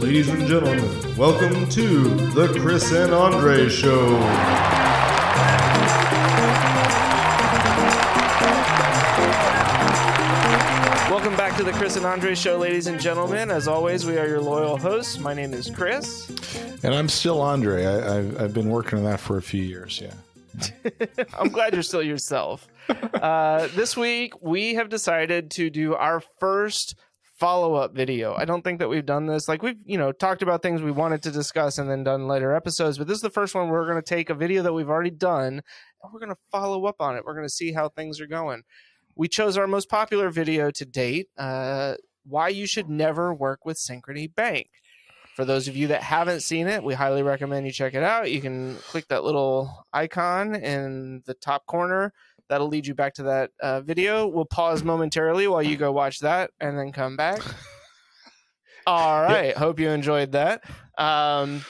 [0.00, 4.10] Ladies and gentlemen, welcome to the Chris and Andre Show.
[11.08, 13.50] Welcome back to the Chris and Andre Show, ladies and gentlemen.
[13.50, 15.18] As always, we are your loyal hosts.
[15.18, 16.28] My name is Chris.
[16.82, 17.86] And I'm still Andre.
[17.86, 20.02] I, have I've been working on that for a few years.
[20.02, 20.14] Yeah.
[21.38, 22.66] I'm glad you're still yourself.
[22.88, 26.94] Uh, this week, we have decided to do our first
[27.36, 28.34] follow up video.
[28.34, 29.48] I don't think that we've done this.
[29.48, 32.54] Like we've, you know, talked about things we wanted to discuss and then done later
[32.54, 34.88] episodes, but this is the first one we're going to take a video that we've
[34.88, 35.62] already done
[36.02, 37.24] and we're going to follow up on it.
[37.24, 38.62] We're going to see how things are going.
[39.14, 43.76] We chose our most popular video to date, uh, why you should never work with
[43.76, 44.68] Synchrony Bank.
[45.34, 48.30] For those of you that haven't seen it, we highly recommend you check it out.
[48.30, 52.14] You can click that little icon in the top corner
[52.48, 54.26] that'll lead you back to that uh, video.
[54.26, 57.40] We'll pause momentarily while you go watch that and then come back.
[58.86, 59.46] All right.
[59.46, 59.56] Yep.
[59.56, 60.62] Hope you enjoyed that.
[60.96, 61.64] Um,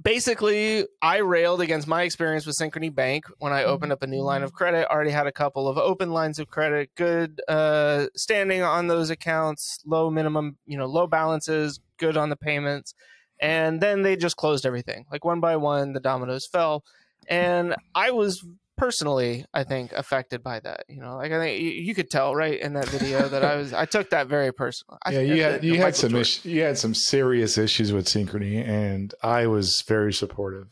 [0.00, 4.22] basically, I railed against my experience with Synchrony Bank when I opened up a new
[4.22, 4.88] line of credit.
[4.88, 9.80] Already had a couple of open lines of credit, good uh, standing on those accounts,
[9.84, 12.94] low minimum, you know, low balances, good on the payments.
[13.40, 15.06] And then they just closed everything.
[15.10, 16.84] Like one by one, the dominoes fell.
[17.26, 18.44] And I was
[18.80, 20.84] personally, I think, affected by that.
[20.88, 23.56] You know, like I think you, you could tell right in that video that I
[23.56, 24.98] was I took that very personal.
[25.04, 28.66] I, yeah, you had you had some issues, you had some serious issues with synchrony,
[28.66, 30.68] and I was very supportive.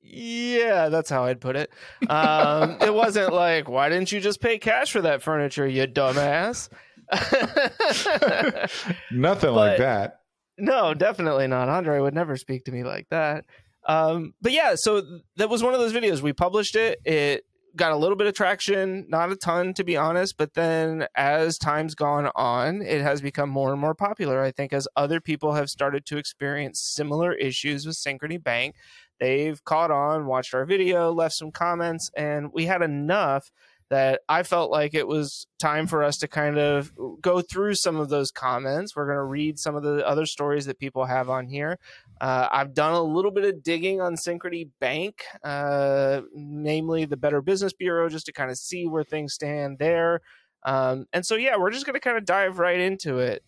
[0.00, 1.70] Yeah, that's how I'd put it.
[2.08, 6.70] Um, it wasn't like, why didn't you just pay cash for that furniture, you dumbass?
[9.12, 10.20] Nothing but, like that.
[10.56, 11.68] No, definitely not.
[11.68, 13.44] Andre would never speak to me like that.
[13.88, 15.02] Um, but yeah, so
[15.36, 16.20] that was one of those videos.
[16.20, 17.00] We published it.
[17.04, 17.44] It
[17.74, 21.56] got a little bit of traction, not a ton to be honest, but then as
[21.58, 24.42] time's gone on, it has become more and more popular.
[24.42, 28.74] I think as other people have started to experience similar issues with Synchrony Bank,
[29.20, 33.50] they've caught on, watched our video, left some comments, and we had enough
[33.90, 37.96] that I felt like it was time for us to kind of go through some
[37.96, 38.94] of those comments.
[38.94, 41.78] We're going to read some of the other stories that people have on here.
[42.20, 47.40] Uh, I've done a little bit of digging on Synchrony Bank, uh, namely the Better
[47.40, 50.20] Business Bureau, just to kind of see where things stand there.
[50.64, 53.42] Um, and so, yeah, we're just going to kind of dive right into it.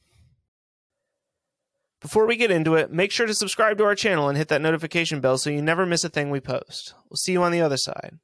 [2.01, 4.63] Before we get into it, make sure to subscribe to our channel and hit that
[4.63, 6.95] notification bell so you never miss a thing we post.
[7.11, 8.19] We'll see you on the other side.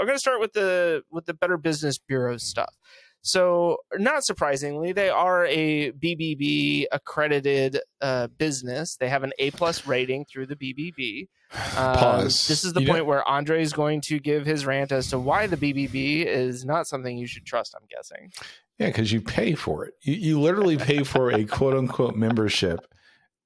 [0.00, 2.74] I'm going to start with the with the Better Business Bureau stuff.
[3.22, 8.96] So, not surprisingly, they are a BBB accredited uh, business.
[8.96, 11.28] They have an A plus rating through the BBB.
[11.76, 12.46] Um, Pause.
[12.46, 15.08] This is the you point know- where Andre is going to give his rant as
[15.10, 17.74] to why the BBB is not something you should trust.
[17.76, 18.32] I'm guessing.
[18.78, 19.92] Yeah, because you pay for it.
[20.00, 22.80] You, you literally pay for a quote unquote membership,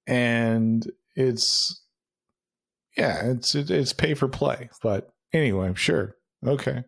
[0.06, 1.82] and it's
[2.96, 4.68] yeah, it's it, it's pay for play.
[4.80, 6.14] But anyway, I'm sure,
[6.46, 6.84] okay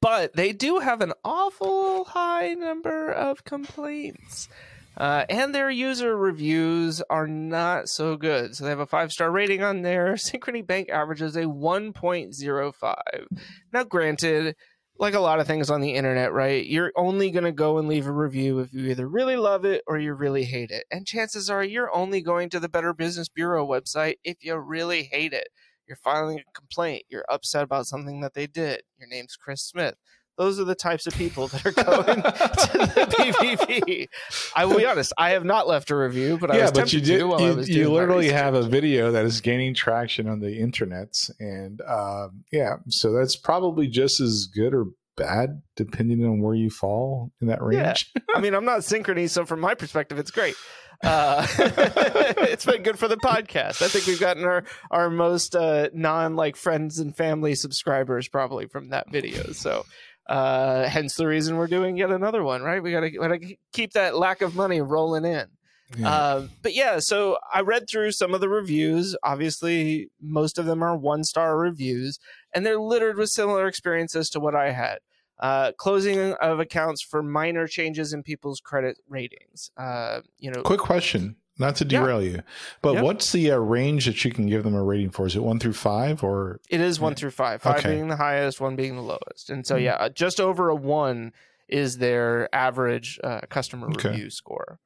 [0.00, 4.48] but they do have an awful high number of complaints.
[4.96, 8.54] Uh, and their user reviews are not so good.
[8.54, 10.14] So they have a five star rating on there.
[10.14, 12.94] Synchrony Bank averages a 1.05.
[13.72, 14.54] Now, granted,
[14.98, 16.64] like a lot of things on the internet, right?
[16.64, 19.82] You're only going to go and leave a review if you either really love it
[19.86, 20.84] or you really hate it.
[20.90, 25.02] And chances are you're only going to the Better Business Bureau website if you really
[25.02, 25.48] hate it
[25.86, 28.82] you're filing a complaint, you're upset about something that they did.
[28.98, 29.94] Your name's Chris Smith.
[30.38, 34.06] Those are the types of people that are going to the BBB.
[34.54, 37.00] I will be honest, I have not left a review, but I yeah, but you
[37.00, 37.20] did.
[37.20, 42.44] you, you literally have a video that is gaining traction on the internet, and um,
[42.52, 44.86] yeah, so that's probably just as good or
[45.16, 48.10] bad depending on where you fall in that range.
[48.14, 48.22] Yeah.
[48.34, 50.54] I mean, I'm not synchrony, so from my perspective, it's great.
[51.02, 53.82] Uh, it's been good for the podcast.
[53.82, 58.66] I think we've gotten our our most uh, non like friends and family subscribers probably
[58.66, 59.52] from that video.
[59.52, 59.84] So
[60.28, 62.82] uh, hence the reason we're doing yet another one, right?
[62.82, 65.46] We got to gotta keep that lack of money rolling in.
[65.96, 66.10] Yeah.
[66.10, 69.16] Uh, but yeah, so I read through some of the reviews.
[69.22, 72.18] Obviously, most of them are one star reviews,
[72.52, 74.98] and they're littered with similar experiences to what I had
[75.38, 79.70] uh, closing of accounts for minor changes in people's credit ratings.
[79.76, 82.30] Uh, you know, quick question, not to derail yeah.
[82.30, 82.42] you,
[82.82, 83.04] but yep.
[83.04, 85.26] what's the uh, range that you can give them a rating for?
[85.26, 87.62] Is it one through five, or it is one through five?
[87.62, 87.94] Five okay.
[87.94, 89.84] being the highest, one being the lowest, and so mm-hmm.
[89.84, 91.32] yeah, just over a one
[91.68, 94.10] is their average uh, customer okay.
[94.10, 94.78] review score.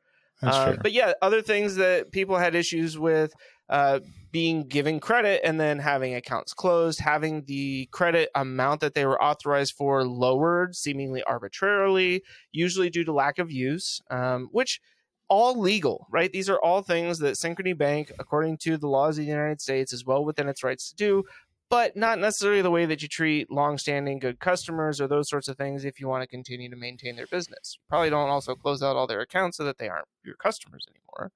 [0.42, 3.34] Uh, but yeah, other things that people had issues with
[3.70, 4.00] uh,
[4.32, 9.20] being given credit and then having accounts closed, having the credit amount that they were
[9.22, 12.22] authorized for lowered seemingly arbitrarily,
[12.52, 14.80] usually due to lack of use, um, which
[15.28, 16.32] all legal, right?
[16.32, 19.92] These are all things that Synchrony Bank, according to the laws of the United States,
[19.92, 21.24] is well within its rights to do,
[21.70, 25.56] but not necessarily the way that you treat long-standing good customers or those sorts of
[25.56, 27.78] things if you want to continue to maintain their business.
[27.78, 30.84] You probably don't also close out all their accounts so that they aren't your customers
[30.90, 31.30] anymore.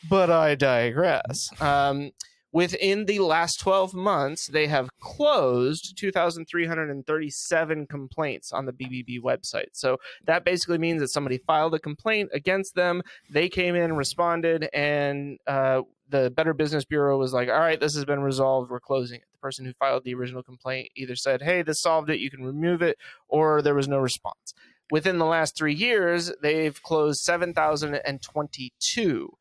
[0.08, 1.50] but I digress.
[1.60, 2.12] Um,
[2.52, 9.70] within the last 12 months, they have closed 2,337 complaints on the BBB website.
[9.72, 13.02] So that basically means that somebody filed a complaint against them.
[13.28, 17.94] They came in, responded, and uh, the Better Business Bureau was like, all right, this
[17.94, 18.70] has been resolved.
[18.70, 19.26] We're closing it.
[19.32, 22.20] The person who filed the original complaint either said, hey, this solved it.
[22.20, 22.98] You can remove it,
[23.28, 24.52] or there was no response.
[24.90, 29.36] Within the last three years, they've closed 7,022.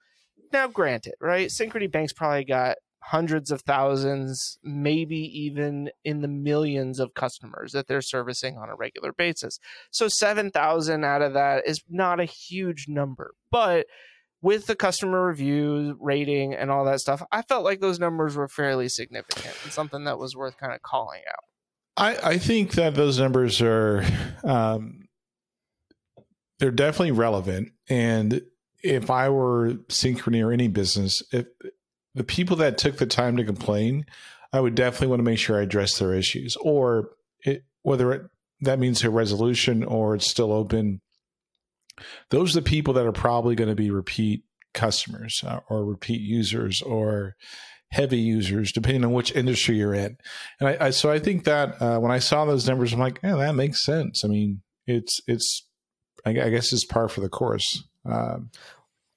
[0.52, 1.50] Now, granted, right?
[1.50, 7.88] Synchrony Bank's probably got hundreds of thousands, maybe even in the millions of customers that
[7.88, 9.60] they're servicing on a regular basis.
[9.92, 13.36] So 7,000 out of that is not a huge number.
[13.52, 13.86] But
[14.46, 18.48] with the customer review rating and all that stuff, I felt like those numbers were
[18.48, 21.44] fairly significant and something that was worth kind of calling out.
[21.98, 24.06] I, I think that those numbers are
[24.44, 25.08] um,
[26.60, 27.72] they're definitely relevant.
[27.90, 28.44] And
[28.84, 31.48] if I were Synchrony or any business, if
[32.14, 34.06] the people that took the time to complain,
[34.54, 37.10] I would definitely want to make sure I address their issues, or
[37.40, 38.22] it, whether it,
[38.62, 41.02] that means a resolution or it's still open.
[42.30, 44.44] Those are the people that are probably going to be repeat
[44.74, 47.36] customers uh, or repeat users or
[47.92, 50.18] heavy users, depending on which industry you're in.
[50.60, 53.20] And I, I so I think that uh, when I saw those numbers, I'm like,
[53.24, 54.24] yeah, that makes sense.
[54.26, 55.66] I mean, it's it's
[56.26, 57.84] I, I guess it's par for the course.
[58.06, 58.52] Um,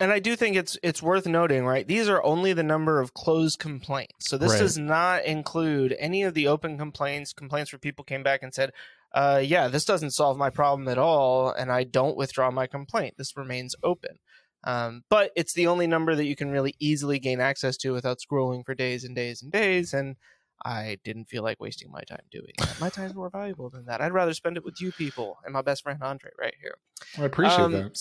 [0.00, 1.86] and I do think it's it's worth noting, right?
[1.86, 4.28] These are only the number of closed complaints.
[4.28, 4.60] So this Right.
[4.60, 8.72] does not include any of the open complaints, complaints where people came back and said,
[9.14, 13.14] uh, "Yeah, this doesn't solve my problem at all, and I don't withdraw my complaint.
[13.18, 14.18] This remains open."
[14.64, 18.18] Um, but it's the only number that you can really easily gain access to without
[18.18, 19.92] scrolling for days and days and days.
[19.94, 20.16] And
[20.64, 22.80] I didn't feel like wasting my time doing that.
[22.80, 24.00] My time's more valuable than that.
[24.00, 26.76] I'd rather spend it with you people and my best friend Andre right here.
[27.16, 27.98] I appreciate Um, that.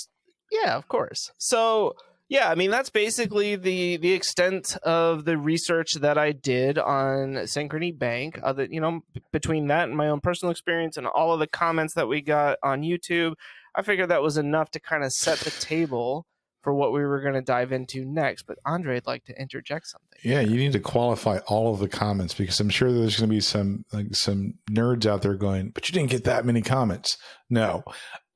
[0.51, 1.31] Yeah, of course.
[1.37, 1.95] So
[2.29, 7.35] yeah, I mean that's basically the the extent of the research that I did on
[7.45, 8.39] Synchrony Bank.
[8.43, 9.01] Other, you know,
[9.31, 12.57] between that and my own personal experience and all of the comments that we got
[12.63, 13.33] on YouTube,
[13.75, 16.25] I figured that was enough to kind of set the table
[16.67, 18.43] for what we were going to dive into next.
[18.43, 20.19] But Andre, I'd like to interject something.
[20.21, 23.33] Yeah, you need to qualify all of the comments because I'm sure there's going to
[23.33, 27.17] be some like some nerds out there going, "But you didn't get that many comments."
[27.49, 27.85] No,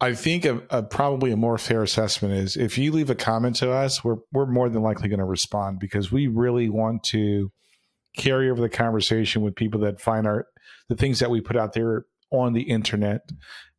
[0.02, 3.58] I think a, a probably a more fair assessment is if you leave a comment
[3.58, 7.52] to us, we're we're more than likely going to respond because we really want to
[8.18, 10.48] carry over the conversation with people that find our
[10.90, 13.22] the things that we put out there on the internet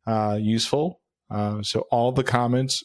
[0.07, 1.01] uh, useful.
[1.29, 2.81] Uh, so all the comments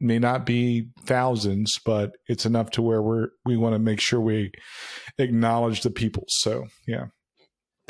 [0.00, 4.20] may not be thousands, but it's enough to where we're we want to make sure
[4.20, 4.52] we
[5.18, 6.24] acknowledge the people.
[6.28, 7.06] So yeah,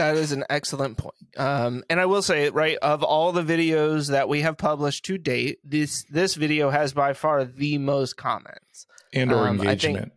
[0.01, 1.15] That is an excellent point.
[1.37, 5.19] Um, and I will say, right, of all the videos that we have published to
[5.19, 10.13] date, this this video has by far the most comments and or Um, think- engagement.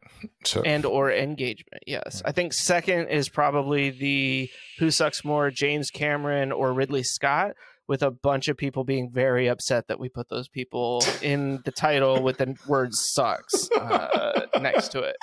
[0.46, 1.84] so and or engagement.
[1.86, 4.50] Yes, I think second is probably the
[4.80, 7.56] Who Sucks More, James Cameron or Ridley Scott,
[7.88, 11.72] with a bunch of people being very upset that we put those people in the
[11.74, 15.18] title with the word "sucks" uh, next to it.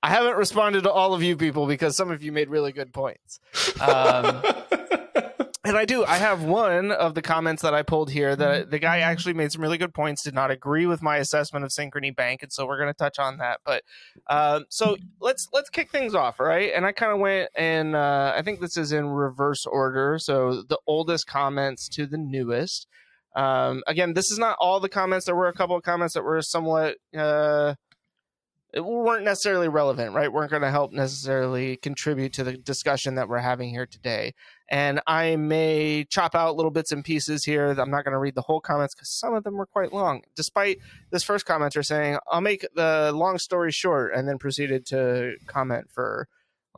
[0.02, 2.92] I haven't responded to all of you people because some of you made really good
[2.92, 3.40] points.
[3.80, 4.42] Um,
[5.66, 6.04] and I do.
[6.04, 8.37] I have one of the comments that I pulled here.
[8.37, 10.23] The the guy actually made some really good points.
[10.23, 13.18] Did not agree with my assessment of Synchrony Bank, and so we're going to touch
[13.18, 13.61] on that.
[13.64, 13.82] But
[14.28, 16.73] um, so let's let's kick things off, right?
[16.75, 20.18] And I kind of went and uh, I think this is in reverse order.
[20.20, 22.87] So the oldest comments to the newest.
[23.35, 25.26] Um, again, this is not all the comments.
[25.26, 26.96] There were a couple of comments that were somewhat.
[27.16, 27.75] Uh,
[28.85, 30.33] weren't necessarily relevant, right?
[30.33, 34.35] weren't going to help necessarily contribute to the discussion that we're having here today.
[34.71, 37.68] And I may chop out little bits and pieces here.
[37.71, 40.23] I'm not going to read the whole comments because some of them were quite long.
[40.35, 40.78] Despite
[41.11, 45.87] this first commenter saying, I'll make the long story short, and then proceeded to comment
[45.90, 46.28] for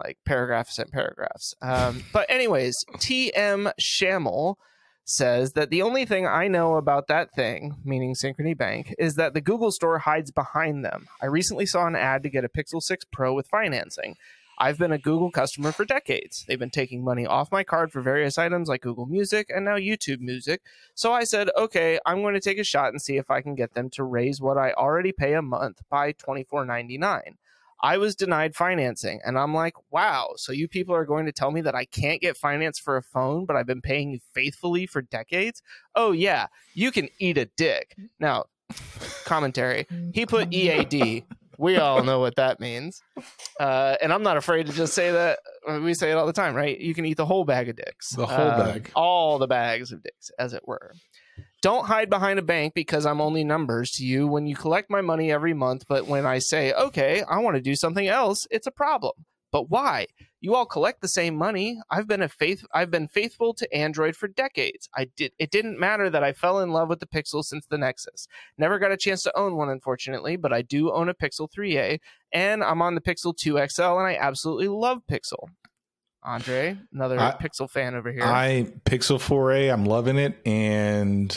[0.05, 1.55] like paragraphs and paragraphs.
[1.61, 4.57] Um, but, anyways, TM Shamel
[5.09, 9.33] says that the only thing I know about that thing, meaning Synchrony Bank, is that
[9.33, 11.07] the Google store hides behind them.
[11.23, 14.17] I recently saw an ad to get a Pixel 6 Pro with financing.
[14.59, 16.45] I've been a Google customer for decades.
[16.47, 19.77] They've been taking money off my card for various items like Google Music and now
[19.77, 20.61] YouTube Music.
[20.95, 23.55] So I said, okay, I'm going to take a shot and see if I can
[23.55, 27.37] get them to raise what I already pay a month by $24.99.
[27.81, 29.21] I was denied financing.
[29.25, 32.21] And I'm like, wow, so you people are going to tell me that I can't
[32.21, 35.63] get finance for a phone, but I've been paying you faithfully for decades?
[35.95, 37.97] Oh, yeah, you can eat a dick.
[38.19, 38.47] Now,
[39.25, 39.87] commentary.
[40.13, 41.25] He put EAD.
[41.57, 43.03] We all know what that means.
[43.59, 45.41] Uh, and I'm not afraid to just say that.
[45.83, 46.79] We say it all the time, right?
[46.79, 48.11] You can eat the whole bag of dicks.
[48.11, 48.91] The whole Uh, bag.
[48.95, 50.93] All the bags of dicks, as it were.
[51.61, 55.01] Don't hide behind a bank because I'm only numbers to you when you collect my
[55.01, 55.85] money every month.
[55.89, 59.13] But when I say, okay, I want to do something else, it's a problem.
[59.51, 60.07] But why?
[60.41, 61.81] You all collect the same money.
[61.91, 64.89] I've been a faith I've been faithful to Android for decades.
[64.95, 67.79] I did it didn't matter that I fell in love with the Pixel since the
[67.79, 68.29] Nexus.
[68.57, 71.99] Never got a chance to own one unfortunately, but I do own a Pixel 3a
[72.33, 75.49] and I'm on the Pixel 2 XL and I absolutely love Pixel.
[76.29, 78.23] Andre, another I- Pixel fan over here.
[78.23, 81.35] I Pixel 4a, I'm loving it, and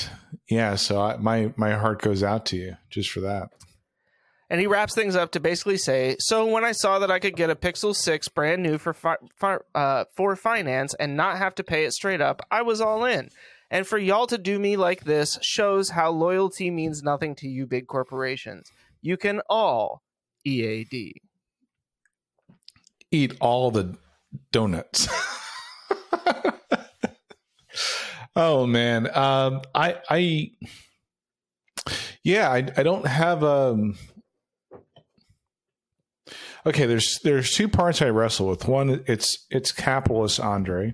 [0.50, 3.50] yeah, so I, my my heart goes out to you just for that.
[4.50, 7.38] And he wraps things up to basically say, "So when I saw that I could
[7.38, 11.64] get a Pixel 6 brand new for fi- uh, for finance and not have to
[11.64, 13.30] pay it straight up, I was all in.
[13.70, 17.66] And for y'all to do me like this shows how loyalty means nothing to you
[17.66, 18.70] big corporations.
[19.02, 20.04] You can all
[20.46, 21.14] EAD."
[23.10, 23.98] Eat all the
[24.52, 25.08] donuts.
[28.36, 30.52] oh man, um, I I
[32.24, 33.96] yeah, I I don't have um.
[36.66, 38.68] Okay, there's there's two parts I wrestle with.
[38.68, 40.94] One, it's it's capitalist Andre.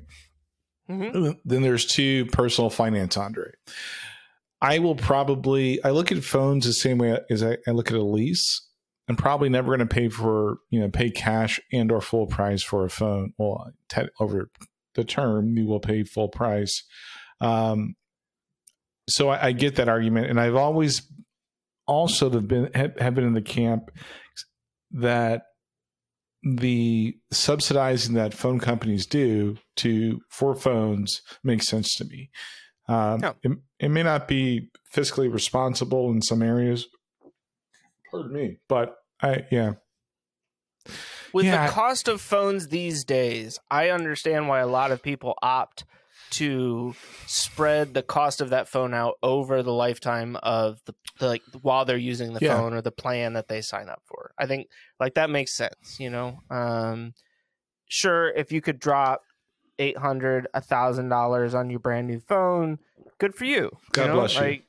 [0.90, 1.36] Mhm.
[1.44, 3.52] Then there's two personal finance Andre.
[4.62, 7.98] I will probably I look at phones the same way as I, I look at
[7.98, 8.67] a lease.
[9.10, 12.64] I'm probably never going to pay for you know pay cash and or full price
[12.64, 13.34] for a phone.
[13.38, 14.50] Well, te- over
[14.96, 16.84] the term, you will pay full price.
[17.40, 17.96] Um,
[19.10, 21.02] so I, I get that argument, and I've always
[21.86, 23.92] also have been have, been in the camp
[24.92, 25.44] that
[26.44, 32.30] the subsidizing that phone companies do to for phones makes sense to me.
[32.88, 33.34] Um, Yeah.
[33.44, 36.88] it, it may not be fiscally responsible in some areas.
[38.12, 39.74] Pardon me, but I yeah
[41.34, 41.66] With Yeah.
[41.68, 45.84] the cost of phones these days, I understand why a lot of people opt
[46.30, 46.94] to
[47.26, 51.86] spread the cost of that phone out over the lifetime of the, the like while
[51.86, 52.58] they're using the Yeah.
[52.58, 54.32] phone or the plan that they sign up for.
[54.38, 54.68] I think
[55.00, 56.40] like that makes sense, you know.
[56.50, 57.14] Um
[57.90, 59.22] sure if you could drop
[59.80, 62.80] eight hundred, a thousand dollars on your brand new phone,
[63.20, 63.72] good for you.
[63.92, 64.14] God you know?
[64.16, 64.62] bless you.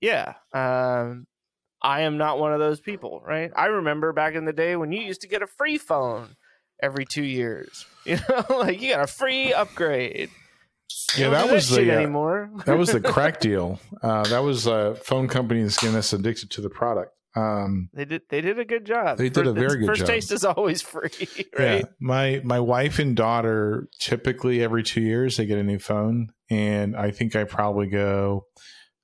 [0.00, 0.34] Yeah.
[0.52, 1.00] yeah.
[1.00, 1.26] Um,
[1.84, 3.50] I am not one of those people, right?
[3.54, 6.36] I remember back in the day when you used to get a free phone
[6.82, 7.86] every two years.
[8.06, 10.28] You know, like you got a free upgrade.
[11.16, 12.50] Yeah, that was the uh, anymore.
[12.66, 13.80] that was the crack deal.
[14.02, 17.12] Uh, that was uh, phone companies getting us addicted to the product.
[17.34, 18.22] Um, they did.
[18.28, 19.16] They did a good job.
[19.16, 20.08] They did a very good first job.
[20.08, 21.10] taste is always free,
[21.58, 26.28] Yeah, my my wife and daughter typically every two years they get a new phone,
[26.50, 28.44] and I think I probably go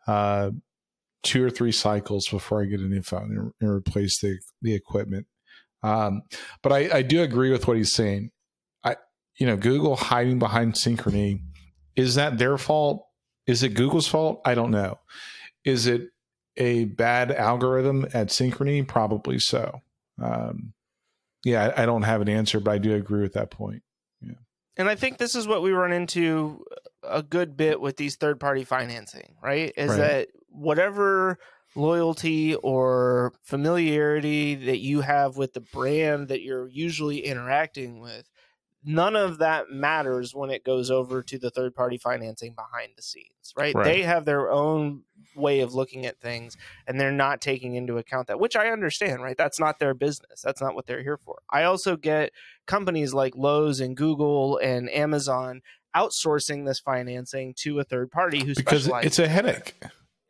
[0.06, 0.50] uh,
[1.23, 4.75] two or three cycles before I get a new phone and, and replace the the
[4.75, 5.27] equipment.
[5.83, 6.23] Um,
[6.62, 8.31] but I, I do agree with what he's saying.
[8.85, 8.97] I
[9.39, 11.41] you know Google hiding behind Synchrony
[11.97, 13.05] is that their fault?
[13.47, 14.41] Is it Google's fault?
[14.45, 14.99] I don't know.
[15.65, 16.09] Is it
[16.57, 18.87] a bad algorithm at Synchrony?
[18.87, 19.81] Probably so.
[20.23, 20.73] Um,
[21.45, 23.83] yeah, I, I don't have an answer, but I do agree with that point.
[24.77, 26.65] And I think this is what we run into
[27.03, 29.73] a good bit with these third party financing, right?
[29.77, 29.99] Is Right.
[29.99, 31.38] that whatever
[31.75, 38.28] loyalty or familiarity that you have with the brand that you're usually interacting with,
[38.85, 43.02] none of that matters when it goes over to the third party financing behind the
[43.02, 43.75] scenes, right?
[43.75, 43.85] Right.
[43.85, 45.02] They have their own
[45.37, 49.23] way of looking at things and they're not taking into account that, which I understand,
[49.23, 49.37] right?
[49.37, 50.40] That's not their business.
[50.42, 51.40] That's not what they're here for.
[51.50, 52.33] I also get
[52.66, 55.62] companies like Lowe's and Google and Amazon
[55.95, 59.75] outsourcing this financing to a third party who Because it's a headache.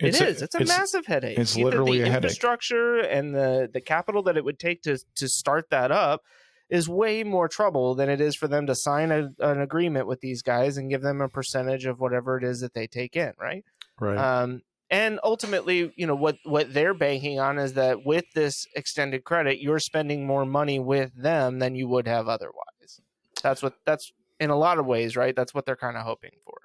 [0.01, 1.39] It's a- It's a massive headache.
[1.39, 2.25] it's Either literally the a headache.
[2.25, 6.23] infrastructure and the the capital that it would take to to start that up
[6.69, 10.21] is way more trouble than it is for them to sign a, an agreement with
[10.21, 13.33] these guys and give them a percentage of whatever it is that they take in,
[13.41, 13.65] right?
[13.99, 14.17] right.
[14.17, 19.25] Um, and ultimately, you know what what they're banking on is that with this extended
[19.25, 23.01] credit, you're spending more money with them than you would have otherwise.
[23.43, 25.35] That's what that's in a lot of ways, right?
[25.37, 26.59] That's what they're kind of hoping for.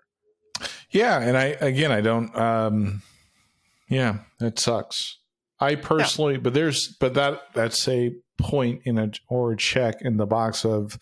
[0.89, 2.35] yeah, and I again, I don't.
[2.35, 3.01] Um,
[3.89, 5.19] yeah, it sucks.
[5.59, 10.17] I personally, but there's, but that that's a point in a or a check in
[10.17, 10.99] the box of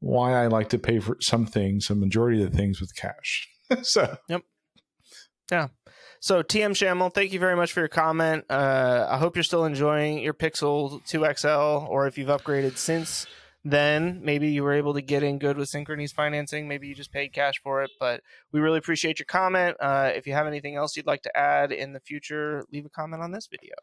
[0.00, 3.48] why I like to pay for some things, a majority of the things with cash.
[3.82, 4.42] so, yep,
[5.50, 5.68] yeah.
[6.20, 8.44] So TM Shamel, thank you very much for your comment.
[8.50, 13.26] Uh, I hope you're still enjoying your Pixel 2 XL, or if you've upgraded since
[13.68, 16.68] then, maybe you were able to get in good with Synchrony's financing.
[16.68, 18.20] Maybe you just paid cash for it, but
[18.52, 19.76] we really appreciate your comment.
[19.80, 22.90] Uh, if you have anything else you'd like to add in the future, leave a
[22.90, 23.74] comment on this video.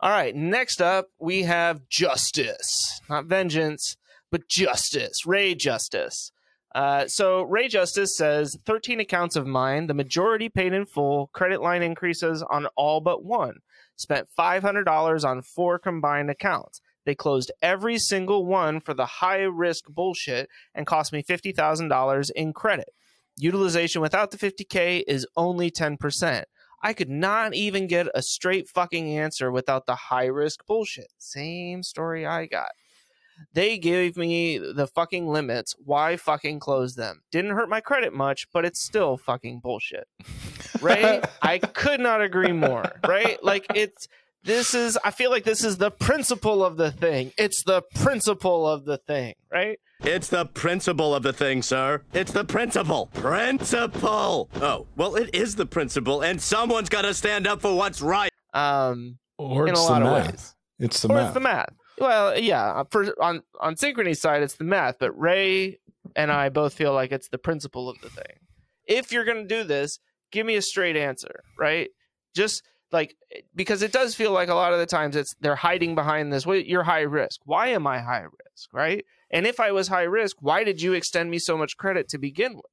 [0.00, 3.96] All right, next up we have justice, not vengeance,
[4.30, 5.26] but justice.
[5.26, 6.32] Ray Justice.
[6.74, 11.60] Uh, so Ray Justice says 13 accounts of mine, the majority paid in full, credit
[11.60, 13.56] line increases on all but one.
[13.96, 16.80] Spent $500 on four combined accounts.
[17.08, 22.52] They closed every single one for the high risk bullshit and cost me $50,000 in
[22.52, 22.90] credit.
[23.38, 26.44] Utilization without the 50K is only 10%.
[26.82, 31.08] I could not even get a straight fucking answer without the high risk bullshit.
[31.16, 32.72] Same story I got.
[33.54, 35.74] They gave me the fucking limits.
[35.82, 37.22] Why fucking close them?
[37.32, 40.08] Didn't hurt my credit much, but it's still fucking bullshit.
[40.82, 41.24] Right?
[41.40, 43.00] I could not agree more.
[43.02, 43.42] Right?
[43.42, 44.08] Like it's
[44.44, 47.32] this is I feel like this is the principle of the thing.
[47.38, 49.78] It's the principle of the thing, right?
[50.00, 52.02] It's the principle of the thing, sir.
[52.12, 53.06] It's the principle.
[53.14, 54.48] Principle.
[54.56, 58.30] Oh, well, it is the principle, and someone's got to stand up for what's right.
[58.54, 60.30] Um or In a it's lot the of math.
[60.32, 60.54] ways.
[60.78, 61.24] It's the or math.
[61.26, 61.74] it's the math.
[61.98, 65.78] Well, yeah, for on on Synchrony's side it's the math, but Ray
[66.16, 68.38] and I both feel like it's the principle of the thing.
[68.86, 69.98] If you're going to do this,
[70.32, 71.88] give me a straight answer, right?
[72.34, 75.56] Just like eh, because it does feel like a lot of the times it's they're
[75.56, 76.46] hiding behind this.
[76.46, 77.40] Wait, you're high risk.
[77.44, 79.04] Why am I high risk, right?
[79.30, 82.18] And if I was high risk, why did you extend me so much credit to
[82.18, 82.64] begin with?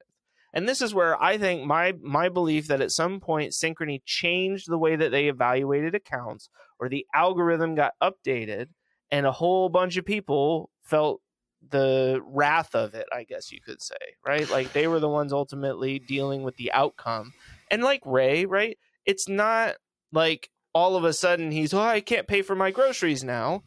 [0.53, 4.69] And this is where I think my my belief that at some point Synchrony changed
[4.69, 8.67] the way that they evaluated accounts or the algorithm got updated
[9.11, 11.21] and a whole bunch of people felt
[11.69, 13.95] the wrath of it, I guess you could say,
[14.25, 14.49] right?
[14.49, 17.33] Like they were the ones ultimately dealing with the outcome.
[17.71, 18.77] And like Ray, right?
[19.05, 19.75] It's not
[20.15, 23.63] like all of a sudden he's, oh, I can't pay for my groceries now.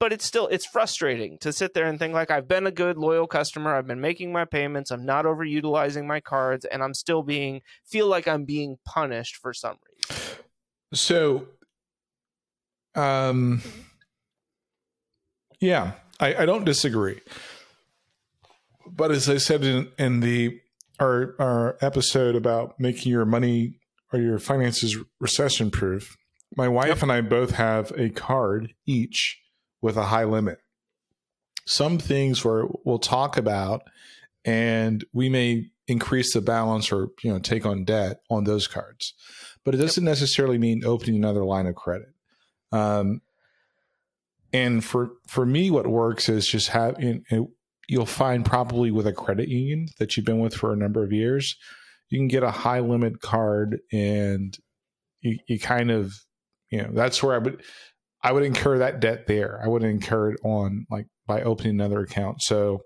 [0.00, 2.96] But it's still it's frustrating to sit there and think like I've been a good
[2.96, 7.22] loyal customer, I've been making my payments, I'm not overutilizing my cards, and I'm still
[7.22, 9.76] being feel like I'm being punished for some
[10.08, 10.36] reason.
[10.94, 11.48] So,
[12.94, 13.60] um,
[15.60, 17.20] yeah, I, I don't disagree.
[18.86, 20.60] But as I said in, in the
[20.98, 23.79] our our episode about making your money
[24.12, 26.16] or your finances recession proof,
[26.56, 29.40] my wife and I both have a card each
[29.80, 30.58] with a high limit.
[31.64, 33.82] Some things where we'll talk about,
[34.44, 39.14] and we may increase the balance or you know take on debt on those cards,
[39.64, 42.08] but it doesn't necessarily mean opening another line of credit.
[42.72, 43.20] Um,
[44.52, 47.50] and for for me, what works is just have you know,
[47.88, 51.12] you'll find probably with a credit union that you've been with for a number of
[51.12, 51.56] years,
[52.10, 54.56] you can get a high limit card, and
[55.20, 56.12] you, you kind of
[56.70, 57.62] you know that's where I would
[58.22, 59.60] I would incur that debt there.
[59.64, 62.42] I wouldn't incur it on like by opening another account.
[62.42, 62.80] So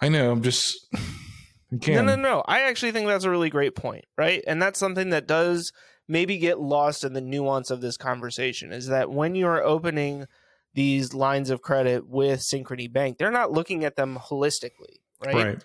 [0.00, 0.74] I know I'm just
[1.72, 2.06] again.
[2.06, 2.42] No, no, no.
[2.46, 4.42] I actually think that's a really great point, right?
[4.46, 5.72] And that's something that does
[6.08, 10.26] maybe get lost in the nuance of this conversation is that when you're opening
[10.74, 15.34] these lines of credit with Synchrony Bank, they're not looking at them holistically, right?
[15.34, 15.64] right.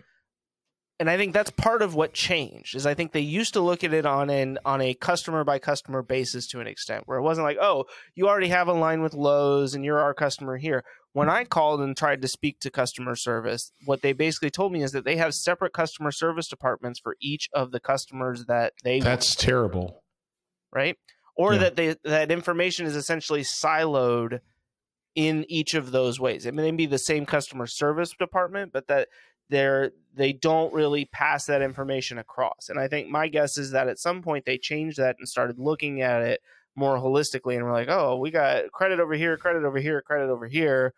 [0.97, 3.83] And I think that's part of what changed is I think they used to look
[3.83, 7.21] at it on an on a customer by customer basis to an extent where it
[7.21, 10.85] wasn't like, oh, you already have a line with Lowe's and you're our customer here.
[11.11, 14.83] When I called and tried to speak to customer service, what they basically told me
[14.83, 18.99] is that they have separate customer service departments for each of the customers that they
[19.01, 20.01] That's terrible.
[20.73, 20.97] right?
[21.35, 21.59] Or Yeah.
[21.59, 24.39] that they that information is essentially siloed
[25.13, 26.45] in each of those ways.
[26.45, 29.07] It may be the same customer service department, but that
[29.49, 32.69] they're they don't really pass that information across.
[32.69, 35.59] And I think my guess is that at some point they changed that and started
[35.59, 36.41] looking at it
[36.75, 40.29] more holistically and we're like, oh, we got credit over here, credit over here, credit
[40.29, 40.93] over here.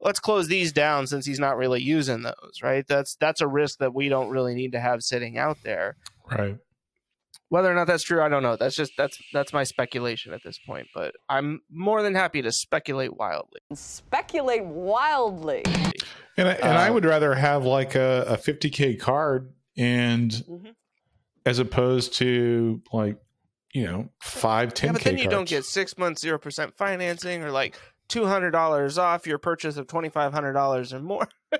[0.00, 2.86] Let's close these down since he's not really using those, right?
[2.86, 5.96] That's that's a risk that we don't really need to have sitting out there
[6.30, 6.58] Right.
[7.50, 10.40] Whether or not that's true i don't know that's just that's that's my speculation at
[10.44, 15.62] this point but i'm more than happy to speculate wildly speculate wildly.
[16.36, 20.74] And I, and I Uh, would rather have like a, a 50k card and Mhm.
[21.44, 23.16] as opposed to like
[23.74, 27.42] you know five 10k yeah but then you don't get six months zero percent financing
[27.42, 27.76] or like
[28.08, 31.28] $200 off your purchase of $2500 or more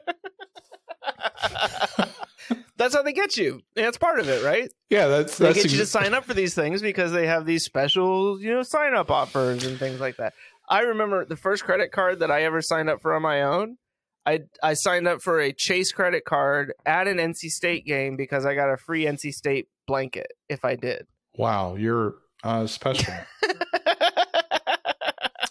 [2.76, 3.62] That's how they get you.
[3.74, 4.70] That's part of it, right?
[4.90, 7.44] Yeah, that's They that's get you to sign up for these things because they have
[7.44, 10.34] these special, you know, sign up offers and things like that.
[10.68, 13.78] I remember the first credit card that I ever signed up for on my own.
[14.26, 18.44] I I signed up for a Chase credit card at an NC State game because
[18.44, 21.06] I got a free NC State blanket if I did.
[21.34, 21.74] wow.
[21.76, 23.14] You're uh, special.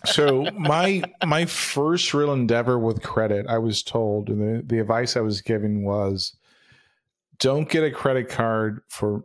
[0.06, 5.18] so my my first real endeavor with credit, I was told, and the, the advice
[5.18, 6.36] I was given was,
[7.40, 9.24] don't get a credit card for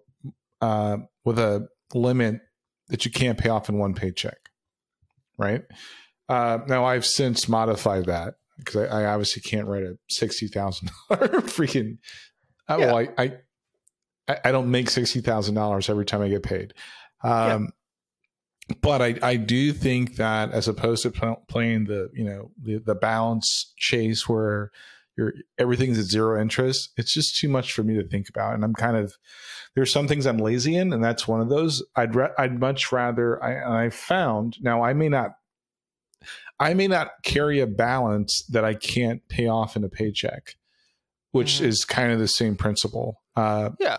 [0.61, 2.40] uh, with a limit
[2.88, 4.38] that you can't pay off in one paycheck.
[5.38, 5.64] Right
[6.29, 10.90] uh, now, I've since modified that because I, I obviously can't write a sixty thousand
[11.09, 11.98] dollar freaking.
[12.68, 13.33] Uh, Well, I, I
[14.44, 16.75] I- don't make sixty thousand dollars every time I get paid.
[17.25, 17.70] Um,
[18.81, 22.79] But I, I do think that as opposed to pl- playing the you know the
[22.79, 24.70] the balance chase where
[25.16, 28.55] you're everything's at zero interest, it's just too much for me to think about.
[28.55, 29.14] And I'm kind of
[29.75, 31.83] there's some things I'm lazy in, and that's one of those.
[31.96, 35.33] I'd ra- I'd much rather I and I found now I may not
[36.61, 40.55] I may not carry a balance that I can't pay off in a paycheck,
[41.33, 41.64] which Mhm.
[41.64, 43.20] is kind of the same principle.
[43.35, 43.98] Uh, Yeah.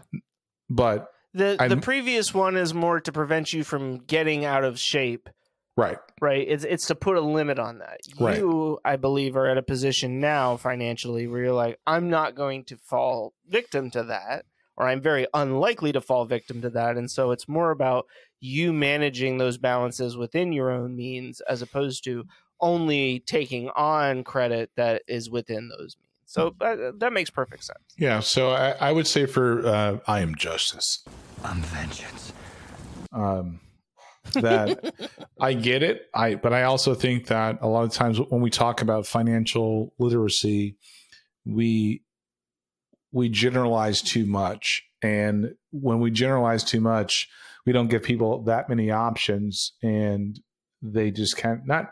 [0.70, 4.80] but The I'm- the previous one is more to prevent you from getting out of
[4.80, 5.30] shape,
[5.76, 6.46] right, right?
[6.48, 8.00] It's it's to put a limit on that.
[8.20, 8.38] Right.
[8.38, 12.64] You, I believe, are at a position now financially where you're like, I'm not going
[12.66, 14.46] to fall victim to that,
[14.78, 18.08] or I'm very unlikely to fall victim to that, and so it's more about
[18.40, 22.26] you managing those balances within your own means as opposed to
[22.60, 26.10] only taking on credit that is within those means.
[26.26, 27.80] So that, that makes perfect sense.
[27.98, 28.20] yeah.
[28.20, 31.04] So I, I would say for uh, I am justice.
[31.44, 32.34] I'm vengeance.
[33.12, 33.60] um,
[34.34, 34.94] that
[35.40, 36.08] I get it.
[36.14, 39.94] I but I also think that a lot of times when we talk about financial
[40.00, 40.78] literacy,
[41.46, 42.04] we
[43.12, 47.30] we generalize too much, and when we generalize too much,
[47.66, 50.40] we don't give people that many options, and
[50.82, 51.66] they just can't.
[51.66, 51.92] Not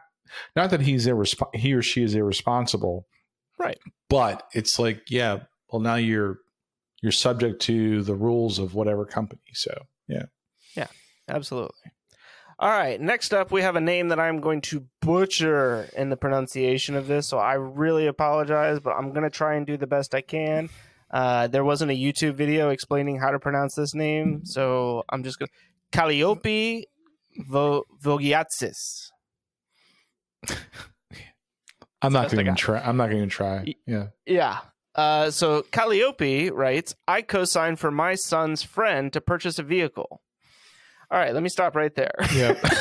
[0.56, 3.06] not that he's irresp- he or she is irresponsible,
[3.62, 3.80] Right.
[4.10, 5.42] But it's like, yeah,
[5.72, 6.40] well, now you're
[7.02, 9.42] you're subject to the rules of whatever company.
[9.54, 10.26] So yeah.
[10.76, 10.88] Yeah.
[11.30, 11.92] Absolutely.
[12.62, 13.02] All right.
[13.02, 17.08] Next up, we have a name that I'm going to butcher in the pronunciation of
[17.08, 17.28] this.
[17.28, 20.70] So I really apologize, but I'm going to try and do the best I can.
[21.10, 24.46] Uh, there wasn't a YouTube video explaining how to pronounce this name.
[24.46, 25.98] So I'm just going to.
[25.98, 26.84] Calliopi
[27.38, 29.10] Vo- Vogiatzis.
[32.04, 32.80] I'm not best going to try.
[32.80, 33.74] I'm not going to try.
[33.88, 34.08] Yeah.
[34.28, 34.60] Yeah.
[34.94, 40.22] Uh, so Calliopi writes, I co signed for my son's friend to purchase a vehicle.
[41.12, 42.14] All right, let me stop right there.
[42.34, 42.62] Yep.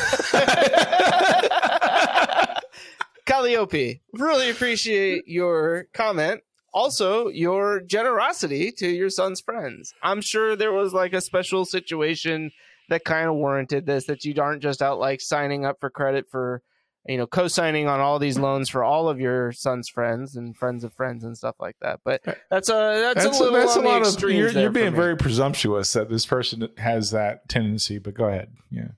[3.26, 6.42] Calliopi, really appreciate your comment.
[6.72, 9.92] Also, your generosity to your son's friends.
[10.00, 12.52] I'm sure there was like a special situation
[12.88, 16.26] that kind of warranted this, that you aren't just out like signing up for credit
[16.30, 16.62] for,
[17.06, 20.56] you know, co signing on all these loans for all of your son's friends and
[20.56, 22.00] friends of friends and stuff like that.
[22.04, 24.32] But that's a that's, a little that's on a lot the of.
[24.32, 27.98] You're, you're being very presumptuous that this person has that tendency.
[27.98, 28.52] But go ahead.
[28.70, 28.88] Yeah.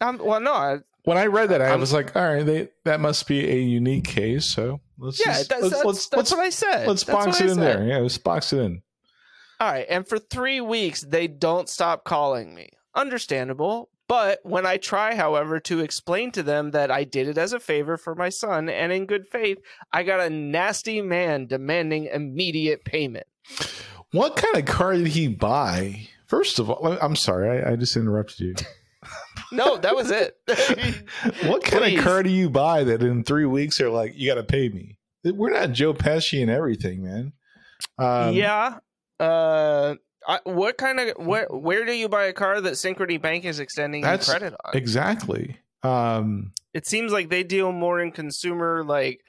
[0.00, 2.68] Um, well, no, I, When I read that, I I'm- was like, all right, they,
[2.84, 4.52] that must be a unique case.
[4.52, 6.88] So let's yeah, just, that's, let's, that's, let's, that's let's, what I said.
[6.88, 7.86] let's That's box it I in there.
[7.86, 8.82] Yeah, let's box it in.
[9.60, 12.70] All right, and for three weeks they don't stop calling me.
[12.94, 13.88] Understandable.
[14.06, 17.60] But when I try, however, to explain to them that I did it as a
[17.60, 19.58] favor for my son and in good faith,
[19.92, 23.26] I got a nasty man demanding immediate payment.
[24.12, 26.08] What kind of car did he buy?
[26.26, 28.54] First of all, I'm sorry, I, I just interrupted you.
[29.52, 30.36] No, that was it.
[31.44, 31.98] what kind Please.
[31.98, 34.68] of car do you buy that in three weeks are like, you got to pay
[34.68, 34.98] me?
[35.22, 37.32] We're not Joe Pesci and everything, man.
[37.98, 38.78] Um, yeah.
[39.20, 43.44] Uh, I, what kind of where where do you buy a car that Synchrony Bank
[43.44, 44.76] is extending That's credit on?
[44.76, 45.58] exactly.
[45.82, 49.20] Um, it seems like they deal more in consumer like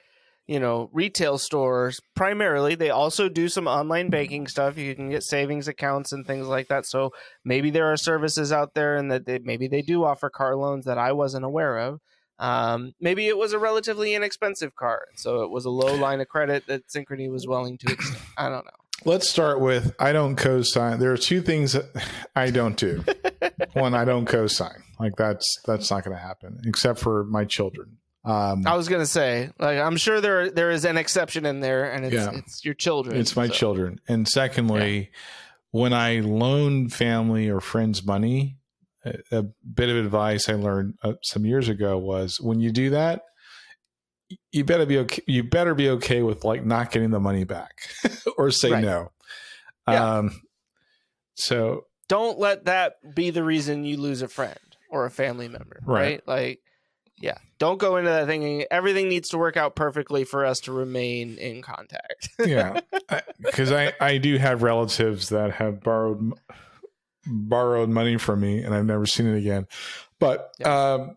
[0.46, 2.74] you know retail stores primarily.
[2.74, 4.78] They also do some online banking stuff.
[4.78, 6.86] You can get savings accounts and things like that.
[6.86, 7.12] So
[7.44, 10.86] maybe there are services out there and that they, maybe they do offer car loans
[10.86, 12.00] that i wasn't aware of.
[12.38, 15.06] Um, maybe it was a relatively inexpensive car.
[15.14, 18.48] So it was a low line of credit that synchrony was willing to extend i
[18.48, 20.98] don't know let's start with I don't co-sign.
[20.98, 21.76] There are two things
[22.36, 23.04] I don't do.
[23.74, 24.82] One, I don't co-sign.
[24.98, 27.98] Like that's that's not going to happen, except for my children.
[28.24, 31.84] Um, i was gonna say like i'm sure there there is an exception in there
[31.92, 32.32] and it's Yeah.
[32.34, 34.00] it's your children it's my so- children.
[34.08, 35.12] And secondly,
[35.70, 38.56] when I loan family or friends money,
[39.04, 42.90] a, a bit of advice I learned uh, some years ago was when you do
[42.90, 43.22] that,
[44.52, 45.22] you better be okay.
[45.26, 47.88] You better be okay with like not getting the money back
[48.38, 48.84] or say Right.
[48.84, 49.12] no.
[49.88, 50.18] Yeah.
[50.18, 50.42] Um,
[51.36, 54.58] so Don't let that be the reason you lose a friend
[54.90, 56.00] or a family member, right?
[56.00, 56.22] Right.
[56.26, 56.60] Like,
[57.18, 60.72] yeah, don't go into that thinking everything needs to work out perfectly for us to
[60.72, 62.28] remain in contact.
[62.44, 62.80] yeah,
[63.40, 66.32] because I, I do have relatives that have borrowed
[67.26, 69.66] borrowed money from me, and I've never seen it again.
[70.18, 71.16] But um,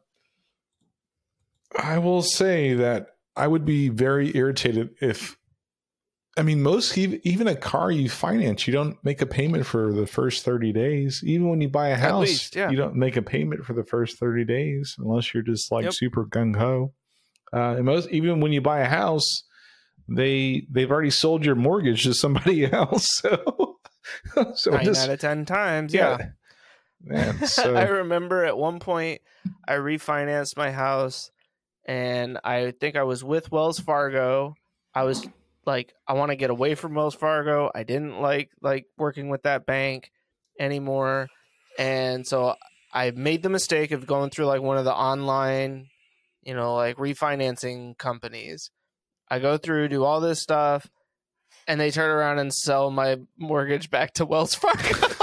[1.77, 5.37] I will say that I would be very irritated if.
[6.37, 10.07] I mean, most even a car you finance, you don't make a payment for the
[10.07, 11.21] first thirty days.
[11.25, 12.69] Even when you buy a house, least, yeah.
[12.69, 15.93] you don't make a payment for the first thirty days unless you're just like Yep.
[15.93, 16.93] super gung ho.
[17.51, 19.43] Uh, and most even when you buy a house,
[20.07, 23.07] they they've already sold your mortgage to somebody else.
[23.11, 23.79] So,
[24.55, 26.29] so Nine just out of ten times, yeah.
[27.01, 29.21] Man, so I remember at one point
[29.67, 31.31] I refinanced my house
[31.89, 34.53] and I think I was with Wells Fargo.
[34.93, 35.27] I was
[35.65, 37.71] like I want to get away from Wells Fargo.
[37.73, 40.11] I didn't like like working with that bank
[40.59, 41.29] anymore.
[41.79, 42.53] And so
[42.93, 45.87] I made the mistake of going through like one of the online,
[46.43, 48.69] you know, like refinancing companies.
[49.27, 50.87] I go through, do all this stuff,
[51.67, 54.95] and they turn around and sell my mortgage back to Wells Fargo.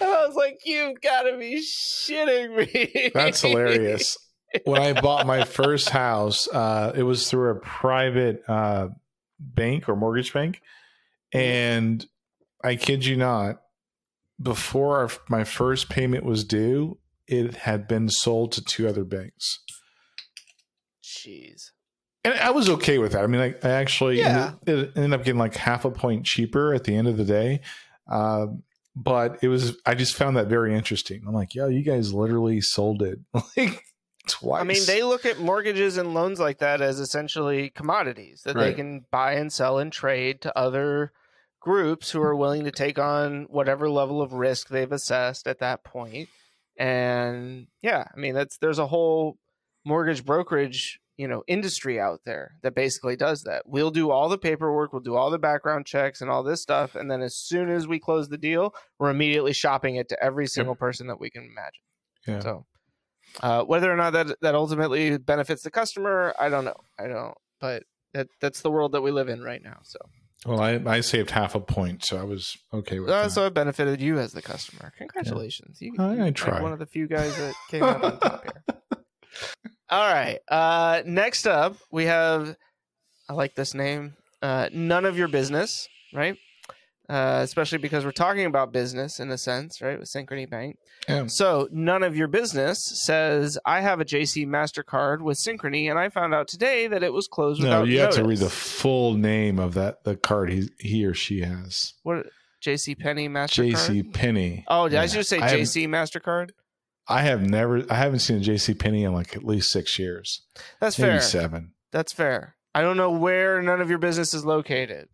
[0.00, 3.10] And I was like, you've got to be shitting me.
[3.14, 4.16] That's hilarious.
[4.64, 8.88] when I bought my first house, uh, it was through a private uh,
[9.38, 10.60] bank or mortgage bank,
[11.32, 12.06] and
[12.62, 13.60] I kid you not,
[14.40, 19.60] before our, my first payment was due, it had been sold to two other banks.
[21.02, 21.70] Jeez.
[22.24, 23.22] And I was okay with that.
[23.22, 24.52] I mean, I, I actually Yeah.
[24.66, 27.24] ended, it ended up getting like half a point cheaper at the end of the
[27.24, 27.60] day.
[28.10, 28.62] Um,
[28.96, 31.24] but it was, I just found that very interesting.
[31.26, 33.18] I'm like, yo, you guys literally sold it
[33.56, 33.84] like
[34.28, 34.60] twice.
[34.60, 38.72] I mean, they look at mortgages and loans like that as essentially commodities that they
[38.72, 41.12] can buy and sell and trade to other
[41.60, 45.82] groups who are willing to take on whatever level of risk they've assessed at that
[45.82, 46.28] point.
[46.76, 49.38] And yeah, I mean, that's there's a whole
[49.84, 53.62] mortgage brokerage, you know, industry out there that basically does that.
[53.66, 56.94] We'll do all the paperwork, we'll do all the background checks and all this stuff,
[56.94, 60.46] and then as soon as we close the deal, we're immediately shopping it to every
[60.46, 61.82] single person that we can imagine.
[62.26, 62.40] Yeah.
[62.40, 62.66] So,
[63.42, 66.76] uh, whether or not that that ultimately benefits the customer, I don't know.
[66.98, 67.34] I don't.
[67.60, 69.78] But that that's the world that we live in right now.
[69.82, 69.98] So,
[70.46, 73.32] Well, I, I saved half a point, so I was okay with uh, that.
[73.32, 74.92] so it benefited you as the customer.
[74.98, 75.80] Congratulations.
[75.80, 76.60] You, I- I you're like try.
[76.62, 78.80] one of the few guys that came out on top here.
[79.90, 80.38] All right.
[80.48, 82.56] Uh, next up, we have.
[83.28, 84.14] I like this name.
[84.42, 86.36] Uh, none of your business, right?
[87.08, 89.98] Uh, especially because we're talking about business in a sense, right?
[89.98, 90.76] With Synchrony Bank.
[91.06, 91.26] Yeah.
[91.26, 96.08] So, none of your business says, I have a JC MasterCard with Synchrony, and I
[96.08, 99.12] found out today that it was closed no, without you have to read the full
[99.14, 101.92] name of that the card he he or she has.
[102.04, 102.26] What?
[102.64, 103.74] JC Penney MasterCard?
[103.74, 104.64] JC Penney.
[104.68, 105.06] Oh, did I Yeah.
[105.08, 106.50] just say JC MasterCard?
[107.06, 110.42] I have never I haven't seen a JC Penney in like at least six years.
[110.80, 111.20] That's Maybe fair.
[111.20, 111.72] seven.
[111.92, 112.56] That's fair.
[112.74, 115.08] I don't know where none of your business is located.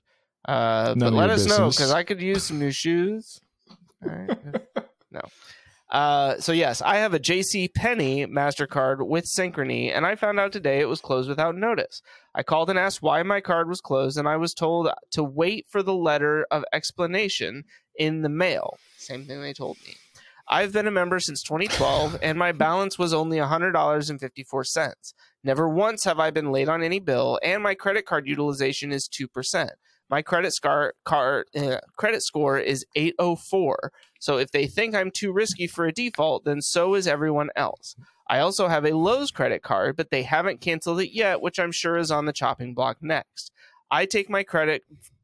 [0.49, 1.77] Uh, None but of let your us know business.
[1.77, 3.41] because I could use some new shoes.
[4.03, 4.39] All right.
[5.11, 5.21] no.
[5.91, 10.53] Uh, so yes, I have a JC Penney Mastercard with Synchrony, and I found out
[10.53, 12.01] today it was closed without notice.
[12.35, 15.67] I called and asked why my card was closed, and I was told to wait
[15.69, 17.65] for the letter of explanation
[17.97, 18.79] in the mail.
[18.97, 19.97] Same thing they told me.
[20.53, 25.13] I've been a member since 2012, and my balance was only $100.54.
[25.45, 29.09] Never once have I been late on any bill, and my credit card utilization is
[29.09, 29.71] 2%.
[30.11, 33.93] My credit scar- card, uh, credit score is 804.
[34.19, 37.95] So if they think I'm too risky for a default, then so is everyone else.
[38.29, 41.71] I also have a Lowe's credit card, but they haven't canceled it yet, which I'm
[41.71, 43.53] sure is on the chopping block next.
[43.89, 44.83] I take my credit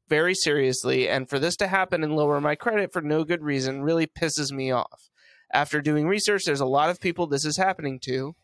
[0.09, 3.83] very seriously, and for this to happen and lower my credit for no good reason
[3.83, 5.11] really pisses me off.
[5.53, 8.35] After doing research, there's a lot of people this is happening to.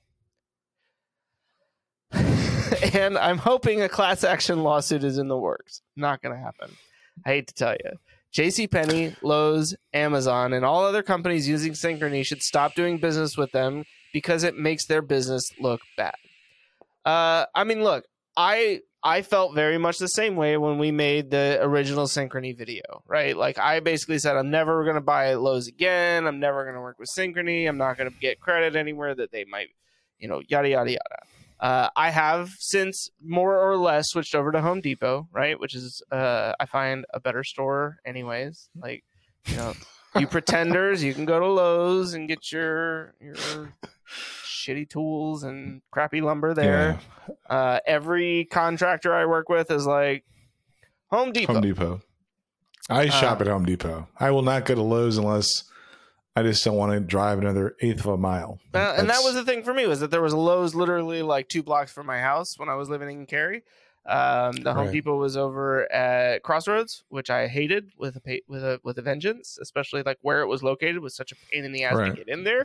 [2.94, 5.82] and I'm hoping a class action lawsuit is in the works.
[5.96, 6.70] Not going to happen.
[7.26, 7.98] I hate to tell you.
[8.32, 13.84] JCPenney, Lowe's, Amazon, and all other companies using Synchrony should stop doing business with them
[14.12, 16.14] because it makes their business look bad.
[17.04, 18.04] Uh, I mean, look,
[18.36, 23.02] I I felt very much the same way when we made the original Synchrony video,
[23.06, 23.36] right?
[23.36, 26.26] Like I basically said, I'm never going to buy at Lowe's again.
[26.26, 27.68] I'm never going to work with Synchrony.
[27.68, 29.70] I'm not going to get credit anywhere that they might,
[30.18, 31.18] you know, yada yada yada.
[31.58, 35.58] Uh, I have since more or less switched over to Home Depot, right?
[35.58, 38.68] Which is uh, I find a better store, anyways.
[38.76, 39.04] Like,
[39.46, 39.74] you know,
[40.18, 43.72] you pretenders, you can go to Lowe's and get your your
[44.62, 46.98] shitty tools and crappy lumber there.
[47.48, 50.24] Uh, every contractor I work with is like
[51.10, 51.54] Home Depot.
[51.54, 52.00] Home Depot.
[52.90, 54.08] I shop Uh, at Home Depot.
[54.18, 55.64] I will not go to Lowe's unless
[56.34, 58.58] I just don't want to drive another eighth of a mile.
[58.74, 61.22] Uh, and that was the thing for me was that there was a Lowe's literally
[61.22, 63.62] like two blocks from my house when I was living in Cary.
[64.04, 64.92] Um, the Home Right.
[64.94, 69.58] Depot was over at Crossroads, which I hated with a with a with a vengeance,
[69.62, 72.10] especially like where it was located was such a pain in the ass Right.
[72.10, 72.64] to get in there.